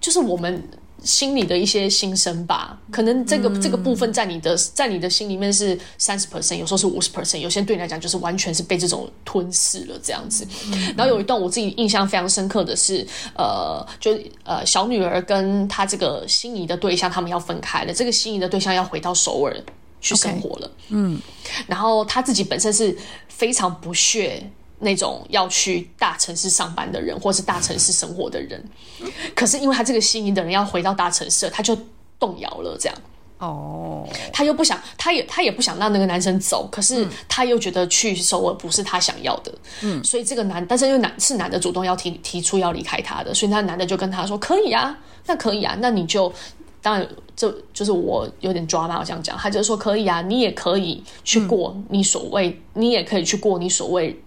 [0.00, 0.68] 就是我们。
[1.04, 10.46] 心里的一些心声吧，可能这个、嗯、这个部分在你的在你的心里面是三十 percent，有时候是五十 percent，有些对你来讲就是完全是被这种吞噬了这样子。
[10.72, 19.56] 嗯、然后有一段我自己印象非常深刻的是，呃，就呃小女儿跟她这个心仪的对象他们要分开了，这个心仪的对象要回到首尔
[20.00, 20.66] 去生活了。
[20.66, 21.20] Okay, 嗯，
[21.66, 22.96] 然后她自己本身是
[23.28, 24.50] 非常不屑。
[24.80, 28.62] 那种要去大城市上班的人，或是大城市生活的人，
[29.34, 31.76] 可是因为他这个心仪的人要回到大城市，他就
[32.18, 32.76] 动摇了。
[32.78, 32.96] 这样
[33.38, 39.52] 哦，他又不想，他也他也不想让那个男生走，可是他又觉得去首尔不是他想要的。
[39.82, 46.32] 嗯，所以这个男，但是又男是男的主动要提提出要离开他的，所以那男的就跟他说：“可以啊，那可以啊，那你就
[46.82, 54.20] 当然这就是我有点抓嘛，我这样讲，他就说可以啊，你也可以去过你所谓，嗯、你也可以去过你所谓。”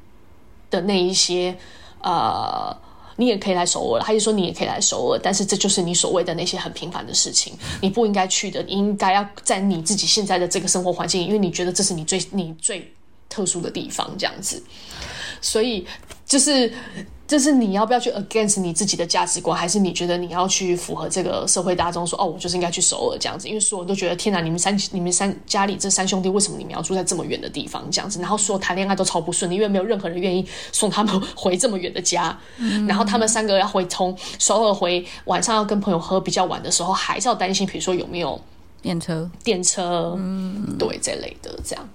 [0.71, 1.55] 的那一些，
[2.01, 2.75] 呃，
[3.17, 12.91] 你也可以来首尔，他就说你也可以来首尔，但是这就是你所谓的那些很平凡的事情，你不应该去的，你应该要在你自己现在的这个生活环境，因为你觉得这是你最你最
[13.29, 14.63] 特殊的地方，这样子，
[15.39, 15.85] 所以
[16.25, 16.73] 就是。
[17.31, 23.47] 这是你要不要去 against 你自己的价值观，还是你觉得你要去符合这个社会大众说哦，我就是应该去首尔这样子？
[23.47, 28.19] 因为所有人都觉得天哪，你们三你们三家里这三兄弟为什么你们要住在这么远的地方这样子？
[28.19, 32.37] 然后说谈恋爱都超不顺利，因为没有任何人愿意送他们回这么远的家。
[32.57, 38.37] 嗯、 然后他们三个要回从首尔回，晚上要跟朋友喝比较晚的时候，还是要担心，比如说有没有
[38.81, 39.31] 电车？
[39.41, 41.89] 电车，嗯，对，这类的这样。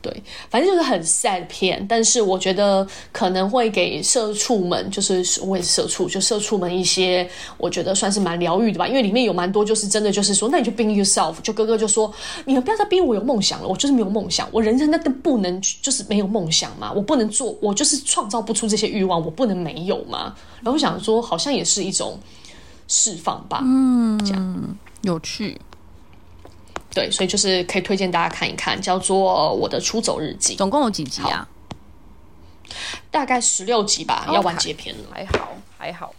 [0.00, 8.86] 对，反正就是很 sad 片，但是我觉得可能会给社畜们，就是我也是社畜，就社畜们一些，我觉得算是蛮疗愈的吧。
[8.86, 11.40] 因为里面有蛮多，就是真的就是说，那你就 be yourself。
[11.42, 12.12] 就哥哥就说，
[12.44, 20.34] 你们不要再逼我有梦想了，我就是没有梦想，我人生那都不能就是没有梦想嘛，我不能做，我就是创造不出这些欲望，我不能没有嘛。
[20.60, 22.18] 然后我想说，好像也是一种
[22.86, 25.60] 释放吧，嗯，这样有趣。
[26.94, 30.54] 对，所以就是可以推荐大家看一看，叫做《我的出走日记》。
[30.58, 31.46] 总共有几集啊？
[33.10, 34.34] 大概十六集吧，Okay.
[34.34, 35.04] 要完结篇了。
[35.12, 36.14] 还好，还好，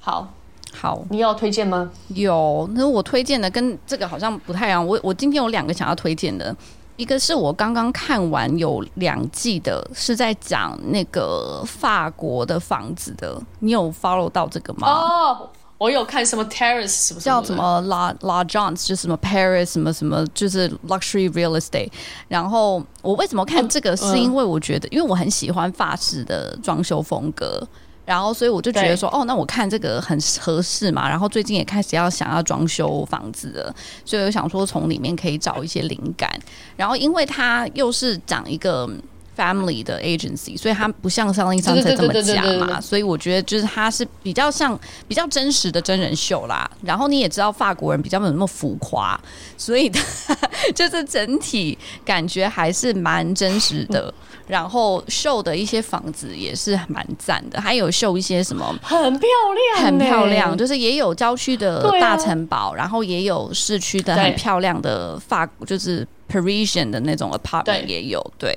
[0.00, 0.28] 好，
[0.72, 1.04] 好。
[1.10, 1.90] 你要推荐吗？
[2.08, 4.86] 有，那我推荐的跟这个好像不太一样。
[4.86, 6.54] 我我今天有两个想要推荐的，
[6.96, 13.40] 一个是我刚刚看完有两季的，是在讲那个法国的房子的。
[13.58, 14.88] 你有 follow 到这个吗？
[14.88, 15.50] 哦。
[15.84, 15.86] Oh!
[15.86, 21.90] 我有看什么 Terrace 什么叫什么 La La Jones 就什么 Paris 什么什么就是 Luxury Real Estate。
[22.26, 23.94] 然后我为什么看这个？
[23.94, 27.62] 是因为我觉得，因为我很喜欢法式的装修风格，
[28.06, 31.06] 然后所以我就觉得说，哦，那我看这个很合适嘛。
[31.06, 33.74] 然后最近也开始要想要装修房子了，
[34.06, 36.30] 所以我想说从里面可以找一些灵感。
[36.76, 38.88] 然后因为它又是讲一个。
[39.36, 44.78] Family 的 agency，所以它不像上一张才这么假嘛，所以我觉得就是它是比较像
[45.08, 46.70] 比较真实的真人秀啦。
[46.82, 49.20] 然后你也知道法国人比较没有那么浮夸，
[49.56, 49.90] 所以
[50.74, 54.12] 就是整体感觉还是蛮真实的。
[54.46, 59.28] 然后秀的一些房子也是蛮赞的，还有秀一些什么很漂
[59.74, 68.54] 亮，很漂亮，就是也有郊区的大城堡，然后也有市区的很漂亮的法，就是 Parisian 的那种 apartment 也有，对。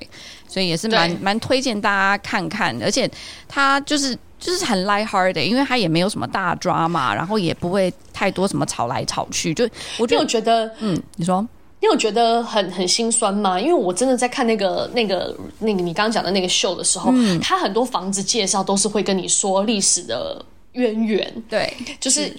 [0.50, 3.08] 所以也是蛮蛮推荐大家看看，而且
[3.46, 9.52] 他就是就是很 light hearted，因为他也没有什么大 drama，然后也不会太多什么吵来吵去。
[9.52, 9.68] 就
[9.98, 11.46] 我就觉得，嗯，你说
[11.80, 13.60] 你有觉得很很心酸吗？
[13.60, 22.26] 因为我真的在看那个那个那个你刚刚讲的那个秀的时候，嗯，他很多房子介绍都是会跟你说历史的渊源，对， 就是。
[22.26, 22.36] 是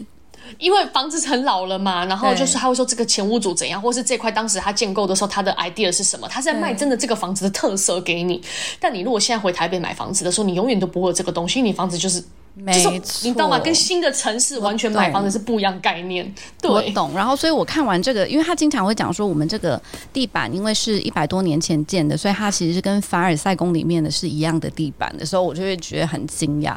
[0.57, 8.41] 因为房子很老了嘛，然后就是他会说这个前屋主怎样，或是这块当时他建构的时候他的 idea 是什么，他是在卖真的这个房子的特色给你。
[8.79, 12.23] 但你如果现在回台北买房子的时候，你永远都不会有这个东西，因为你房子就是。
[12.55, 13.57] 没错，你知道吗？
[13.59, 16.33] 跟新的城市完全买房子是不一样概念。
[16.61, 17.13] 对，我懂。
[17.15, 19.81] 然后，所以我看完这个，因为他经常会讲说，我们这个
[20.11, 26.75] 地板因为是一百多年前建的，所以它其实是跟凡尔赛宫里面的是一样的地板的时候，我就会觉得很惊讶。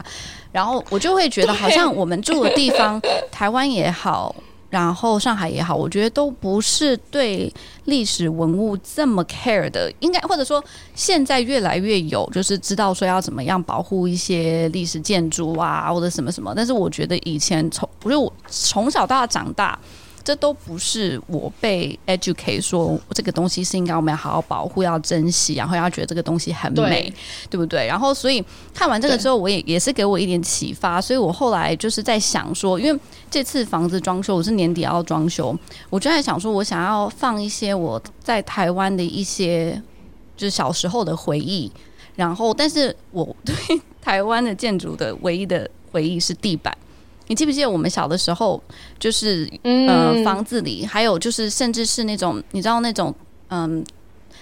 [0.53, 3.01] 然后我就会觉得， 好像我们住的地方，
[3.31, 4.35] 台湾也好。
[4.73, 7.53] 然后上海也好，我觉得都不是对
[7.85, 10.65] 历史文物这么 care 的，应该或者说
[10.95, 16.55] 现在越来越有，就是知道说要怎么样保护一些历史建筑啊，或者什么什么。
[16.57, 19.79] 但是我觉得以前从不是我从小到大长大，
[20.25, 27.15] 这都不是我被 educate 说这个东西是应该我们要好好保护、要珍惜，然后要觉得这个东西很美，对，
[27.51, 27.87] 对不对？
[27.87, 33.01] 然后所以看完这个之后，我也也是给我一点启发，所以我后来就是在想说，因为
[33.31, 35.57] 这次房子装修，我是年底要装修，
[35.91, 39.83] 我就在想说，我想要放一些我在台湾的一些
[40.37, 41.71] 就是小时候的回忆，
[42.17, 43.55] 然后但是我对
[44.01, 46.77] 台湾的建筑的唯一的回忆是地板。
[47.29, 48.63] 你记不记得我们小的时候，
[48.99, 53.15] 就是呃房子里还有就是甚至是那种你知道那种
[53.49, 53.85] 嗯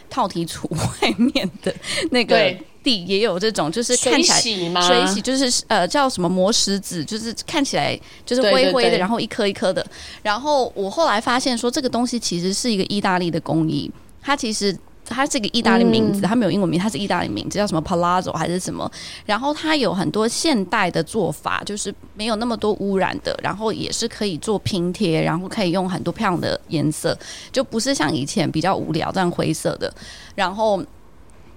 [0.08, 1.74] 套体橱外面的
[2.10, 4.80] 那个地也有这种，就是看起来水洗吗？
[4.80, 9.86] 水洗就是呃叫什么磨石子，就是看起来就是灰灰的，然后一颗一颗的。
[10.22, 14.76] 然后我后来发现说，这个东西其实是一个意大利的工艺，它其实。
[15.10, 18.90] 它是一个意大利名字，它没有英文名，它是意大利名字，叫什么 Palazzo 还是什么？
[19.26, 27.18] 然后它有很多现代的做法，就是没有那么多污染的，然后也是可以做拼贴，然后可以用很多漂亮的颜色，
[27.50, 29.92] 就不是像以前比较无聊这样灰色的，
[30.34, 30.82] 然后。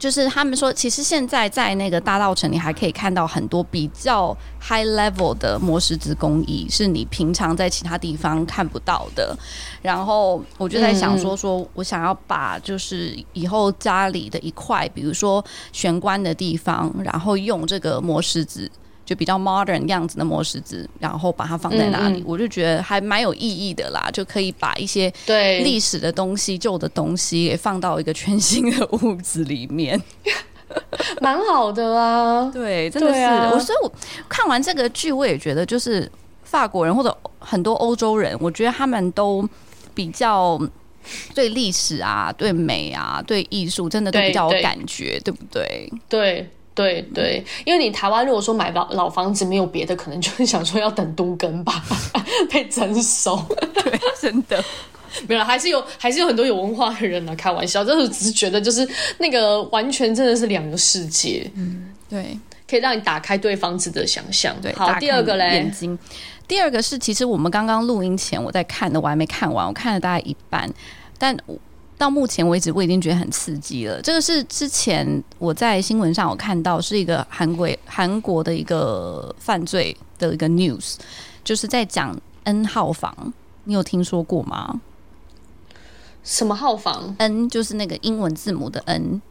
[0.03, 9.33] 就是他们说，其实现在在那个大道城，你还可以看到很多比较 high level 的磨石子工艺，是你平常在其他地方看不到的。
[9.81, 15.41] 然后我就在想说，说我想要把就是以后家里的一块，比如说
[15.71, 18.69] 玄关的地方，然后用这个磨石子。
[19.05, 24.09] 就比较 modern 样子的磨石子，然后把它放在那里，嗯嗯，我就觉得还蛮有意义的啦。
[24.13, 30.01] 就可以把一些对历史的东西、旧的东西给放到一个全新的屋子里面，
[31.21, 32.49] 蛮好的啊。
[32.53, 33.19] 对，真的是。
[33.19, 33.91] 啊、我所以我
[34.29, 36.09] 看完这个剧，我也觉得，就是
[36.43, 39.47] 法国人或者很多欧洲人，我觉得他们都
[39.93, 40.57] 比较
[41.35, 45.91] 对历史啊、对美啊、对艺术，真的都比较有感觉，对不对？
[46.07, 46.49] 对。
[46.75, 51.83] 对对，因为你台湾如果说买老老房子没有别的，可能就是想说要等都更吧，
[52.51, 53.39] 被征收。
[53.73, 54.63] 对，真的
[55.27, 57.35] 没有，还是有还是有很多有文化的人呢。
[57.35, 58.87] 开玩笑，就是只是觉得就是
[59.19, 61.47] 那个完全真的是两个世界。
[61.53, 64.55] 嗯，对，可以让你打开对房子的想象。
[64.59, 65.97] 对，好，第二个嘞，眼睛。
[66.47, 70.67] 第二个是，其实我们刚刚录音前我在看的，我还没看完，我看了大概一半，
[71.19, 71.37] 但。
[72.03, 74.01] 到目前为止，我已经觉得很刺激了。
[74.01, 80.95] 这个是之前我在新闻上有看到，是一个韩国韩国的一个犯罪的一个 news，
[81.45, 83.33] 就是在讲 N 号房，
[83.63, 84.81] 你有听说过吗？
[86.25, 89.21] 什么号房？N 就是那个英文字母的 N。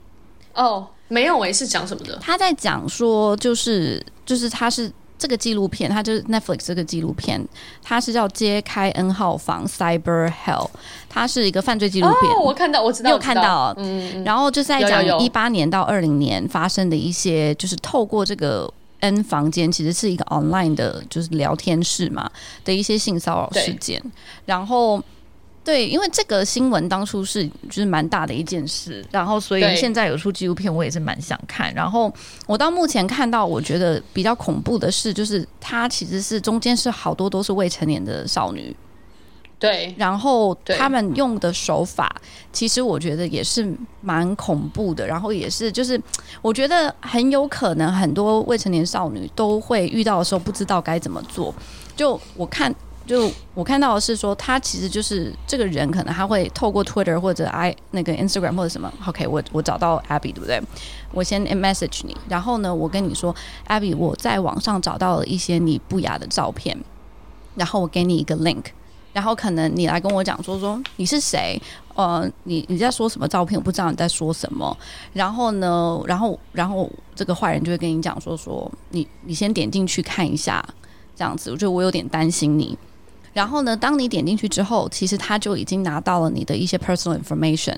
[0.55, 2.16] 哦，没有诶，是讲什么的？
[2.23, 4.91] 他在讲说，就是就是他是。
[5.23, 7.41] 这个纪录片，它就是 Netflix 这个纪录片，
[7.81, 10.66] 它是叫《揭开 N 号房 Cyber Hell》，
[11.09, 12.33] 它是一个犯罪纪录片。
[12.33, 18.68] 哦，我看到，我知道，你有看到，嗯，然后就是在讲一八年到二零年发生的一些，就是透过这个
[18.99, 22.29] N 房间，其实是一个 online 的，就是聊天室嘛
[22.64, 24.03] 的一些性骚扰事件，
[24.45, 25.01] 然后。
[25.64, 31.72] 对，因为这个新闻当初是就是蛮大的一件事，然后所以现在有出纪录片，我也是蛮想看。
[31.72, 32.12] 然后
[32.46, 38.76] 我到目前看到，我觉得比较恐怖的是，就是它其实是中间是好多都是未成年的少女，
[39.60, 42.12] 对，然后他们用的手法，
[42.52, 45.06] 其实我觉得也是蛮恐怖的。
[45.06, 46.00] 然后也是就是
[46.42, 51.54] 我觉得很有可能很多未成年少女都会遇到的时候不知道该怎么做。
[51.94, 52.74] 就我看。
[53.07, 58.92] 就我看到的是说，他其实就是这个人，可能他会透过 Twitter 或者 i 那个 Instagram 或者什么。
[59.07, 60.62] OK，我我找到 Abby 对不对？
[61.12, 63.34] 我先 message 你，然后呢，我跟你说
[63.66, 66.78] ，Abby，我在网上找到了一些你不雅的照片，
[67.57, 68.64] 然后我给你一个 link，
[69.12, 71.61] 然后可能你来跟我讲说说你是谁？
[71.94, 73.59] 呃，你你在说什么照片？
[73.59, 74.74] 我不知道你在说什么。
[75.12, 80.64] 然后呢，然后然后这个坏人就会跟你讲说说你你先点进去看一下，
[81.14, 82.78] 这样子，我觉得我有点担心你。
[83.33, 87.76] 然后呢，当你点进去之后，其实他就已经拿到了你的一些 personal information，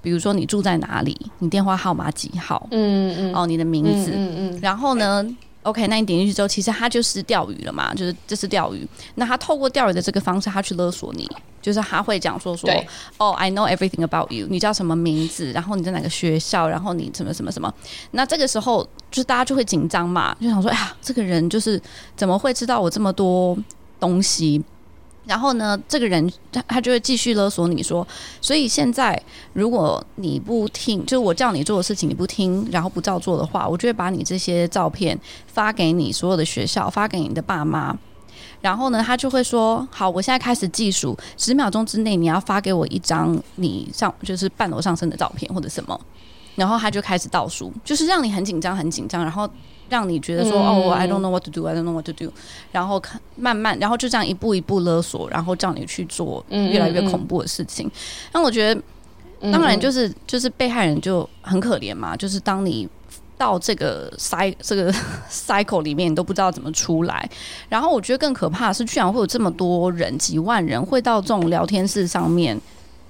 [0.00, 4.60] 比如说你住在哪里，你电话号码几号，嗯嗯，哦，你的名字，嗯嗯，嗯。
[4.62, 5.24] 然后呢
[5.64, 8.86] ，OK，那你点进去之后，其实他就是钓鱼了嘛，就是这是钓鱼。
[9.16, 11.28] 那他透过钓鱼的这个方式，他去勒索你，
[11.60, 12.70] 就是他会讲说说，
[13.18, 17.72] 哦，I know everything about you，你叫什么名字，然后你在哪个学校，然后你什么什么什么。
[18.12, 21.80] 那这个时候，就是大家就会紧张嘛，就想说，哎呀，这个人就是
[22.16, 23.58] 怎么会知道我这么多
[23.98, 24.62] 东西？
[25.26, 28.06] 然后呢，这个人他他就会继续勒索你说，
[28.40, 29.20] 所以现在
[29.54, 35.18] 如果你不听，就是我叫你做的事情你不听，然后不照做的话，我就会把你这些照片
[35.48, 37.98] 发给你所有的学校，发给你的爸妈。
[38.60, 46.00] 然后呢，他就会说，好，我现在开始计数，十秒钟之内你要发给我一张你上就是半裸上身的照片或者什么。
[46.54, 49.50] 然后他就开始倒数，就是让你很紧张很紧张，然后。
[49.88, 52.32] 让你觉得说、嗯、哦，I don't know what to do，I don't know what to do，
[52.72, 57.90] 然后看慢慢，然后就这样一步一步勒索，然后叫你去做越来越恐怖的事情。
[58.32, 62.88] 那、嗯嗯、我觉得，当然就是就是被害人就很可怜嘛，就是当你
[63.38, 64.92] 到这个 cycle 这个
[65.30, 67.28] cycle 里面，你都不知道怎么出来。
[67.68, 72.60] 然后我觉得更可怕的是，居然会有这么多人，几万人会到这种聊天室上面，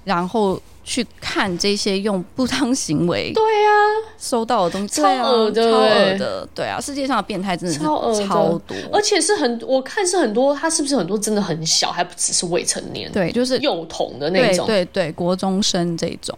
[0.03, 0.61] 然后。
[0.87, 3.69] 去看这些用不当行为，对呀，
[4.17, 5.01] 收到的东西。
[5.01, 16.37] 超恶的，超恶的，对啊，世界上的变态真的是超恶超多，而且是很，我看是很多，他是不是很多真的很小，还不只是未成年，对，就是幼童的那种，对对对，国中生这种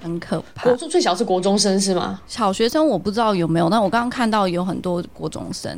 [0.00, 0.62] 很可怕。
[0.62, 2.20] 国中最小是国中生是吗？
[2.28, 5.76] 小学生我不知道有没有，但我刚刚看到有很多国中生。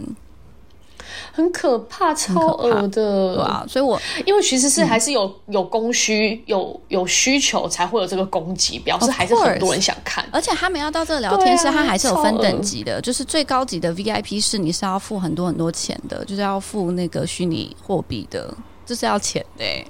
[1.32, 10.24] 很可怕，超恶的，对啊，所以我因为其实是还是有、嗯、有供需，有有需求才会有这个供给，表示还是很多人想看。
[10.32, 18.54] 而且他们要到这个聊天室，他还是有分等级的，就是最高级的 VIP 室，你是要付很多很多钱的，就是要付那个虚拟货币的，
[18.84, 19.86] 这、就是要钱的、欸，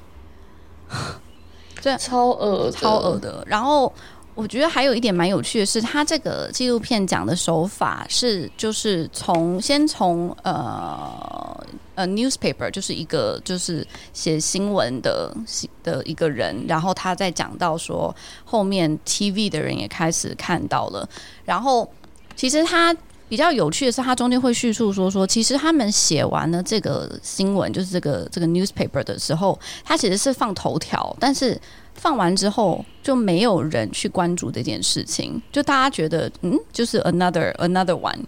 [1.83, 3.43] 对，超恶，超恶的。
[3.47, 3.93] 然后。
[4.37, 15.35] 我觉得还有一点蛮有趣的是，他这个纪录片讲的手法是，就是从先从呃呃 newspaper，就是一个就是写新闻的
[15.83, 18.15] 的一个人，然后他在讲到说
[18.45, 21.09] 后面 TV 的人也开始看到了，
[21.47, 21.91] 然后
[22.37, 22.95] 其实他
[23.29, 31.61] 比较有趣的是，他中间会叙述说说，其实他们写完了这个新闻，就是这个这个 newspaper 的时候，他其实是放头条，但是。
[31.99, 38.19] 放完之后就没有人去关注这件事情，就大家觉得嗯，就是 another another one，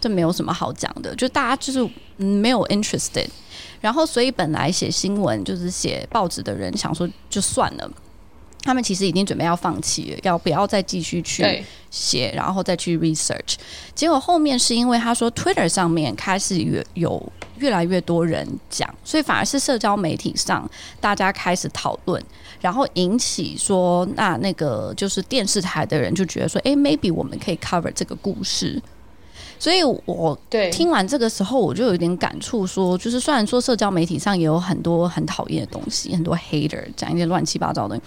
[0.00, 1.86] 这没有什么好讲的，就大家就是
[2.16, 3.26] 没有 interested。
[3.78, 7.90] 然后所以本来写新闻就是写报纸的人想说就算了，
[8.62, 13.54] 他们其实已经准备要放弃了，要不要再继续去写，然后再去 research。
[13.94, 20.68] 结果后面是因为他说 Twitter 上面开始有有越来越多人讲，所以反而是社交媒体上
[21.00, 22.22] 大家开始讨论。
[22.60, 28.80] 然后引起说，那那个就是电视台的人就觉得说，哎，maybe 我们可以 cover 这个故事。
[29.58, 38.00] 所以我对听完这个时候，我就有点感触，说，就是虽然说社交媒体上也有很多很讨厌的东西，很多 hater 讲一些乱七八糟的，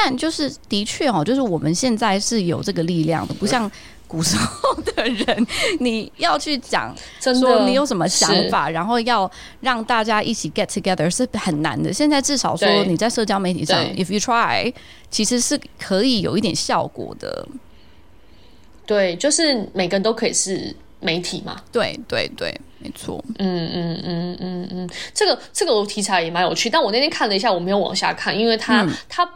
[0.00, 3.68] 但就是的确哦，就是我们现在是有这个力量的，不像。
[4.10, 5.46] 古时候的人，
[5.80, 9.30] 你要去讲，说你有什么想法，然后要
[9.60, 11.92] 让大家一起 get together 是很难的。
[11.92, 14.72] 现在至少说你在社交媒体上，if you try，
[15.10, 17.46] 其实是可以有一点效果的。
[18.86, 21.60] 对，就是每个人都可以是媒体嘛。
[21.70, 23.22] 对对对，没错。
[23.36, 26.70] 嗯嗯嗯嗯嗯，这个这个题材也蛮有趣。
[26.70, 29.30] 但我那天看了一下，我没有往下看，因为他、嗯、他。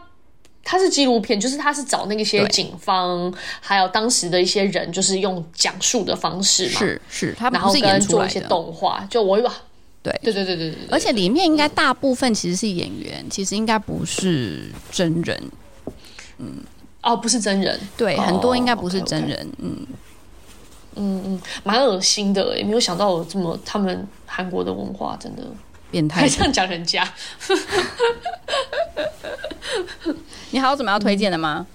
[0.63, 9.53] 它是纪录片，就是他是找那些警方，还有当时的一些人，就是用讲述的方式嘛，是是，他然后跟做一些动画，就我吧，
[10.01, 10.17] 对。
[10.23, 15.51] 对对对对对，而且里面应该大部分其实是演员，嗯、其实应该不是真人，
[16.37, 16.63] 嗯，
[17.01, 19.87] 哦，不是真人，对，很多应该不是真人，哦、okay, okay 嗯
[20.95, 25.43] 嗯嗯，蛮恶心的，也没有想到有这么他们韩国的文化真的
[25.93, 27.07] 变态，还这样讲人家。
[30.49, 31.67] 你还有什么要推荐的吗？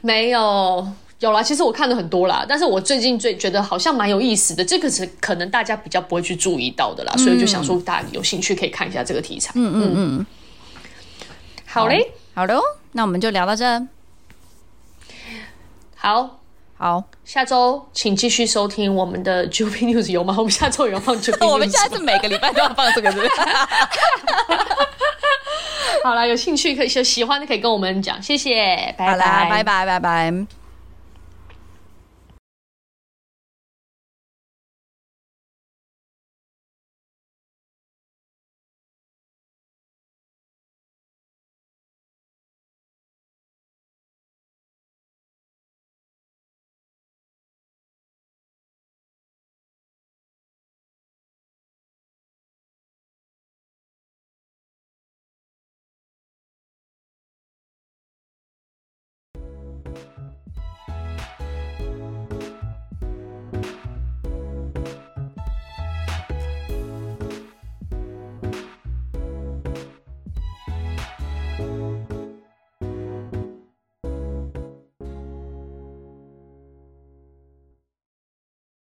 [0.00, 0.88] 没有，
[1.20, 1.42] 有啦。
[1.42, 9.52] 其实我看了很多啦，但是我最近最觉得好像蛮有意思的，这个是可能大家比较不会去注意到的啦，嗯、所以就想说大家有兴趣可以看一下这个题材。
[9.54, 10.26] 嗯嗯嗯。
[11.66, 12.58] 好嘞，好的，
[12.92, 13.86] 那我们就聊到这。
[15.94, 16.40] 好，
[16.84, 20.34] 好，下周请继续收听我们的 Jubi News 有吗？
[20.36, 23.30] 我们下周有放 Jubi News 我们下次每个礼拜都要放这个，是不是？
[26.04, 30.63] 好了，有兴趣可以喜欢的可以跟我们讲，谢谢，拜拜，拜拜，拜拜。